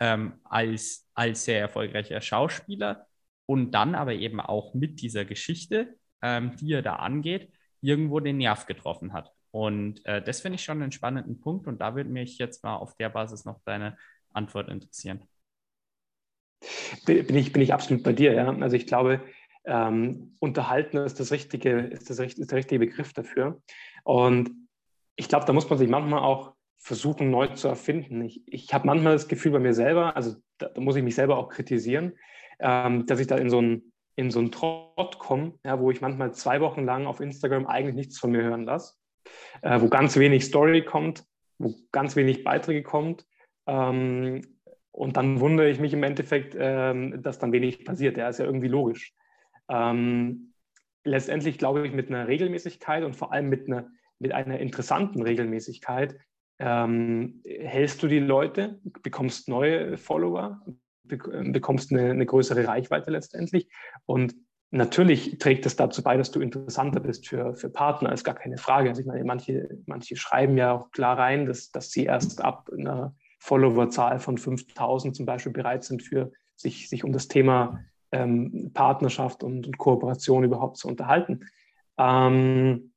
[0.00, 3.06] Ähm, als, als sehr erfolgreicher Schauspieler
[3.46, 8.38] und dann aber eben auch mit dieser Geschichte, ähm, die er da angeht, irgendwo den
[8.38, 9.32] Nerv getroffen hat.
[9.50, 12.76] Und äh, das finde ich schon einen spannenden Punkt und da würde mich jetzt mal
[12.76, 13.96] auf der Basis noch deine
[14.32, 15.22] Antwort interessieren.
[17.04, 18.48] Bin ich, bin ich absolut bei dir, ja.
[18.48, 19.20] Also ich glaube,
[19.64, 23.62] ähm, unterhalten ist das richtige, ist, das, ist der richtige Begriff dafür.
[24.02, 24.50] Und
[25.16, 28.22] ich glaube, da muss man sich manchmal auch versuchen, neu zu erfinden.
[28.22, 31.14] Ich, ich habe manchmal das Gefühl bei mir selber, also da, da muss ich mich
[31.14, 32.12] selber auch kritisieren,
[32.60, 36.00] ähm, dass ich da in so einen in so einen Trott komme, ja, wo ich
[36.00, 38.94] manchmal zwei Wochen lang auf Instagram eigentlich nichts von mir hören lasse,
[39.62, 41.24] äh, wo ganz wenig Story kommt,
[41.58, 43.26] wo ganz wenig Beiträge kommt.
[43.66, 44.42] Ähm,
[44.92, 48.16] und dann wundere ich mich im Endeffekt, ähm, dass dann wenig passiert.
[48.16, 49.12] Ja, ist ja irgendwie logisch.
[49.68, 50.52] Ähm,
[51.04, 53.88] letztendlich glaube ich, mit einer Regelmäßigkeit und vor allem mit einer,
[54.20, 56.16] mit einer interessanten Regelmäßigkeit
[56.60, 60.64] ähm, hältst du die Leute, bekommst neue Follower,
[61.04, 63.68] bekommst eine, eine größere Reichweite letztendlich.
[64.06, 64.34] Und
[64.70, 68.58] natürlich trägt es dazu bei, dass du interessanter bist für, für Partner, ist gar keine
[68.58, 68.88] Frage.
[68.88, 72.68] Also ich meine, manche, manche schreiben ja auch klar rein, dass, dass sie erst ab
[72.76, 77.80] einer Followerzahl von 5000 zum Beispiel bereit sind, für sich, sich um das Thema
[78.10, 81.46] ähm, Partnerschaft und, und, Kooperation überhaupt zu unterhalten.
[81.98, 82.92] Ähm,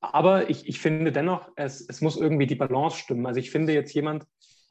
[0.00, 3.26] aber ich, ich finde dennoch, es, es muss irgendwie die Balance stimmen.
[3.26, 4.26] Also ich finde jetzt jemand,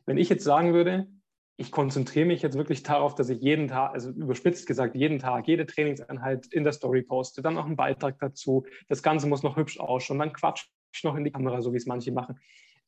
[0.05, 1.07] wenn ich jetzt sagen würde,
[1.55, 5.47] ich konzentriere mich jetzt wirklich darauf, dass ich jeden Tag, also überspitzt gesagt, jeden Tag,
[5.47, 8.65] jede Trainingseinheit in der Story poste, dann noch einen Beitrag dazu.
[8.87, 11.77] Das Ganze muss noch hübsch ausschauen, dann quatsch ich noch in die Kamera, so wie
[11.77, 12.39] es manche machen.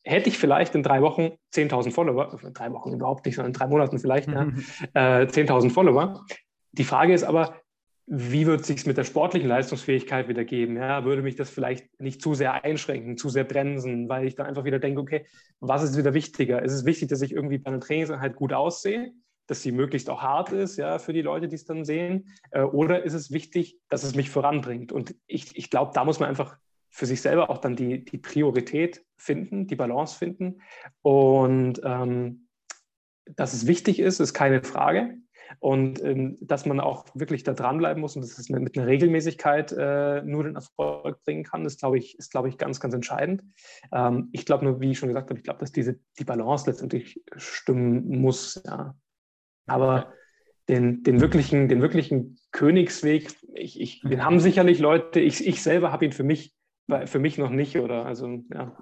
[0.03, 3.57] Hätte ich vielleicht in drei Wochen 10.000 Follower, in drei Wochen überhaupt nicht, sondern in
[3.57, 4.47] drei Monaten vielleicht, ja,
[4.93, 6.23] äh, 10.000 Follower.
[6.71, 7.59] Die Frage ist aber,
[8.07, 10.77] wie wird es sich mit der sportlichen Leistungsfähigkeit wieder geben?
[10.77, 14.45] Ja, würde mich das vielleicht nicht zu sehr einschränken, zu sehr bremsen, weil ich dann
[14.45, 15.25] einfach wieder denke, okay,
[15.59, 16.61] was ist wieder wichtiger?
[16.61, 19.11] Ist es wichtig, dass ich irgendwie bei einer Trainingseinheit gut aussehe,
[19.47, 22.29] dass sie möglichst auch hart ist, ja, für die Leute, die es dann sehen?
[22.51, 24.91] Äh, oder ist es wichtig, dass es mich voranbringt?
[24.91, 26.57] Und ich, ich glaube, da muss man einfach
[26.91, 30.61] für sich selber auch dann die, die Priorität finden, die Balance finden.
[31.01, 32.47] Und ähm,
[33.35, 35.17] dass es wichtig ist, ist keine Frage.
[35.59, 39.71] Und ähm, dass man auch wirklich da dranbleiben muss und dass es mit einer Regelmäßigkeit
[39.71, 43.43] äh, nur den Erfolg bringen kann, ist, glaube ich, ist, glaube ich, ganz, ganz entscheidend.
[43.91, 46.69] Ähm, ich glaube nur, wie ich schon gesagt habe, ich glaube, dass diese, die Balance
[46.69, 48.61] letztendlich stimmen muss.
[48.65, 48.95] Ja.
[49.67, 50.13] Aber
[50.67, 55.91] den, den, wirklichen, den wirklichen Königsweg, ich, ich, den haben sicherlich Leute, ich, ich selber
[55.91, 56.55] habe ihn für mich,
[57.05, 58.05] für mich noch nicht, oder?
[58.05, 58.77] Also, ja.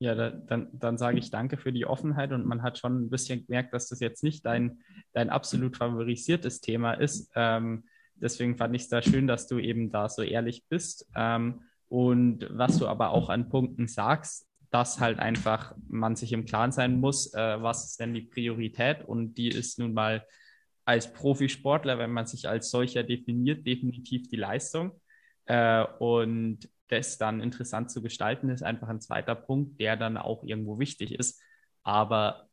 [0.00, 3.10] Ja, da, dann, dann sage ich danke für die Offenheit und man hat schon ein
[3.10, 4.80] bisschen gemerkt, dass das jetzt nicht dein,
[5.12, 7.30] dein absolut favorisiertes Thema ist.
[7.36, 7.84] Ähm,
[8.16, 11.08] deswegen fand ich es da schön, dass du eben da so ehrlich bist.
[11.14, 16.46] Ähm, und was du aber auch an Punkten sagst, dass halt einfach man sich im
[16.46, 20.26] Klaren sein muss, äh, was ist denn die Priorität und die ist nun mal
[20.84, 25.00] als Profisportler, wenn man sich als solcher definiert, definitiv die Leistung.
[25.46, 30.44] Äh, und das dann interessant zu gestalten, ist einfach ein zweiter Punkt, der dann auch
[30.44, 31.42] irgendwo wichtig ist,
[31.82, 32.48] aber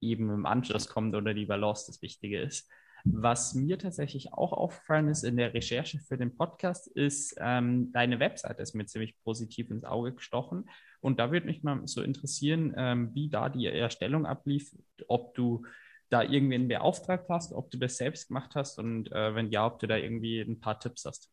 [0.00, 2.68] eben im Anschluss kommt oder die Balance das Wichtige ist.
[3.04, 8.18] Was mir tatsächlich auch aufgefallen ist in der Recherche für den Podcast, ist, ähm, deine
[8.18, 10.68] Webseite ist mir ziemlich positiv ins Auge gestochen.
[11.00, 14.74] Und da würde mich mal so interessieren, ähm, wie da die Erstellung ablief,
[15.06, 15.64] ob du
[16.10, 19.78] da irgendwen beauftragt hast, ob du das selbst gemacht hast und äh, wenn ja, ob
[19.78, 21.30] du da irgendwie ein paar Tipps hast.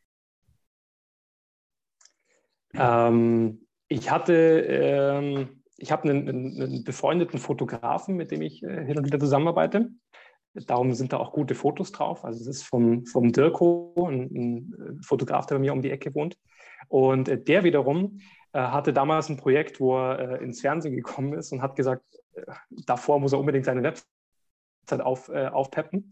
[2.77, 8.97] Ähm, ich hatte, ähm, ich habe einen, einen, befreundeten Fotografen, mit dem ich äh, hin
[8.97, 9.89] und wieder zusammenarbeite.
[10.53, 12.23] Darum sind da auch gute Fotos drauf.
[12.23, 16.15] Also es ist vom, vom Dirko, ein, ein Fotograf, der bei mir um die Ecke
[16.15, 16.37] wohnt.
[16.87, 18.19] Und äh, der wiederum
[18.53, 22.03] äh, hatte damals ein Projekt, wo er äh, ins Fernsehen gekommen ist und hat gesagt,
[22.33, 22.43] äh,
[22.85, 24.07] davor muss er unbedingt seine Website
[24.93, 26.09] auf, äh, aufpeppen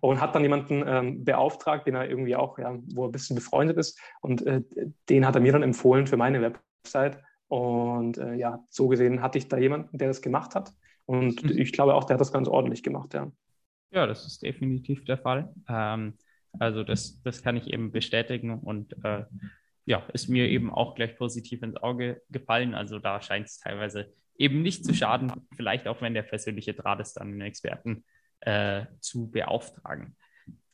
[0.00, 3.36] und hat dann jemanden ähm, beauftragt, den er irgendwie auch, ja, wo er ein bisschen
[3.36, 4.62] befreundet ist und äh,
[5.08, 9.38] den hat er mir dann empfohlen für meine Website und äh, ja, so gesehen hatte
[9.38, 10.72] ich da jemanden, der das gemacht hat
[11.04, 11.58] und mhm.
[11.58, 13.30] ich glaube auch, der hat das ganz ordentlich gemacht, ja.
[13.92, 15.54] Ja, das ist definitiv der Fall.
[15.68, 16.14] Ähm,
[16.58, 19.24] also das, das kann ich eben bestätigen und äh,
[19.84, 22.74] ja, ist mir eben auch gleich positiv ins Auge gefallen.
[22.74, 27.00] Also da scheint es teilweise eben nicht zu schaden, vielleicht auch wenn der persönliche Draht
[27.00, 28.04] ist, dann einen Experten
[28.46, 30.16] äh, zu beauftragen.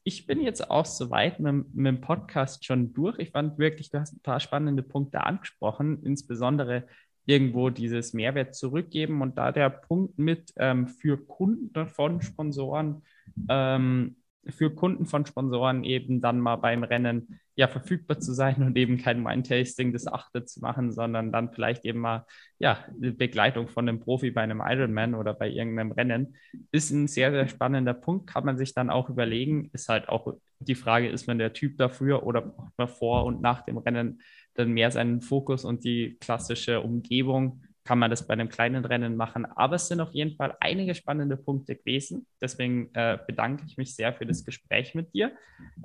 [0.05, 3.19] Ich bin jetzt auch soweit mit, mit dem Podcast schon durch.
[3.19, 6.85] Ich fand wirklich, du hast ein paar spannende Punkte angesprochen, insbesondere
[7.25, 13.03] irgendwo dieses Mehrwert zurückgeben und da der Punkt mit ähm, für Kunden von Sponsoren
[13.49, 14.17] ähm,
[14.49, 18.99] für Kunden von Sponsoren eben dann mal beim Rennen ja verfügbar zu sein und eben
[18.99, 22.27] kein Wine-Tasting des Achte zu machen, sondern dann vielleicht eben mal
[22.59, 26.37] ja Begleitung von einem Profi bei einem Ironman oder bei irgendeinem Rennen
[26.73, 29.71] ist ein sehr sehr spannender Punkt, kann man sich dann auch überlegen.
[29.73, 33.43] Ist halt auch die Frage, ist man der Typ dafür oder braucht man vor und
[33.43, 34.23] nach dem Rennen
[34.55, 39.17] dann mehr seinen Fokus und die klassische Umgebung kann man das bei einem kleinen Rennen
[39.17, 39.45] machen.
[39.45, 42.27] Aber es sind auf jeden Fall einige spannende Punkte gewesen.
[42.41, 45.33] Deswegen äh, bedanke ich mich sehr für das Gespräch mit dir.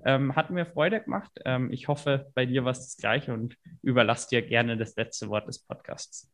[0.05, 1.31] Ähm, hat mir Freude gemacht.
[1.45, 5.29] Ähm, ich hoffe, bei dir war es das Gleiche und überlasse dir gerne das letzte
[5.29, 6.31] Wort des Podcasts.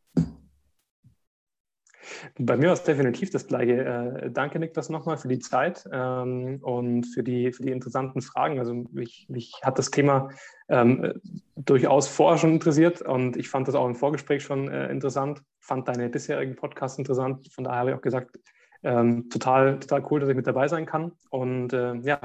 [2.37, 3.83] Bei mir war es definitiv das Gleiche.
[3.83, 8.59] Äh, danke, Niklas, nochmal für die Zeit ähm, und für die, für die interessanten Fragen.
[8.59, 10.29] Also mich, mich hat das Thema
[10.69, 11.13] ähm,
[11.55, 15.87] durchaus vorher schon interessiert und ich fand das auch im Vorgespräch schon äh, interessant, fand
[15.87, 17.51] deine bisherigen Podcasts interessant.
[17.53, 18.39] Von daher habe ich auch gesagt,
[18.83, 21.13] ähm, total, total cool, dass ich mit dabei sein kann.
[21.29, 22.19] Und äh, ja,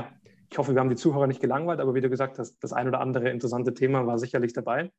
[0.50, 2.88] ich hoffe, wir haben die Zuhörer nicht gelangweilt, aber wie du gesagt hast, das ein
[2.88, 4.90] oder andere interessante Thema war sicherlich dabei.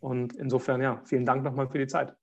[0.00, 2.14] Und insofern, ja, vielen Dank nochmal für die Zeit.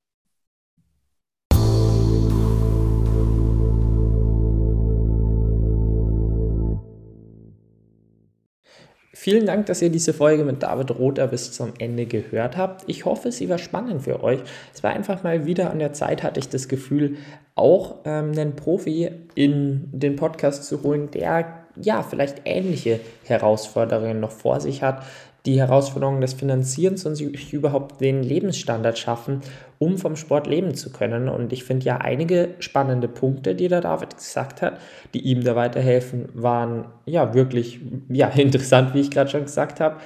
[9.23, 12.85] Vielen Dank, dass ihr diese Folge mit David Rother bis zum Ende gehört habt.
[12.87, 14.39] Ich hoffe, sie war spannend für euch.
[14.73, 17.17] Es war einfach mal wieder an der Zeit, hatte ich das Gefühl,
[17.53, 24.31] auch ähm, einen Profi in den Podcast zu holen, der ja vielleicht ähnliche Herausforderungen noch
[24.31, 25.03] vor sich hat,
[25.45, 29.41] die Herausforderungen des Finanzierens und sich überhaupt den Lebensstandard schaffen,
[29.79, 31.29] um vom Sport leben zu können.
[31.29, 34.79] Und ich finde ja einige spannende Punkte, die der David gesagt hat,
[35.13, 37.79] die ihm da weiterhelfen, waren ja wirklich
[38.09, 39.97] ja, interessant, wie ich gerade schon gesagt habe.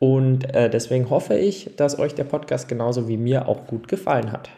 [0.00, 4.32] Und äh, deswegen hoffe ich, dass euch der Podcast genauso wie mir auch gut gefallen
[4.32, 4.48] hat.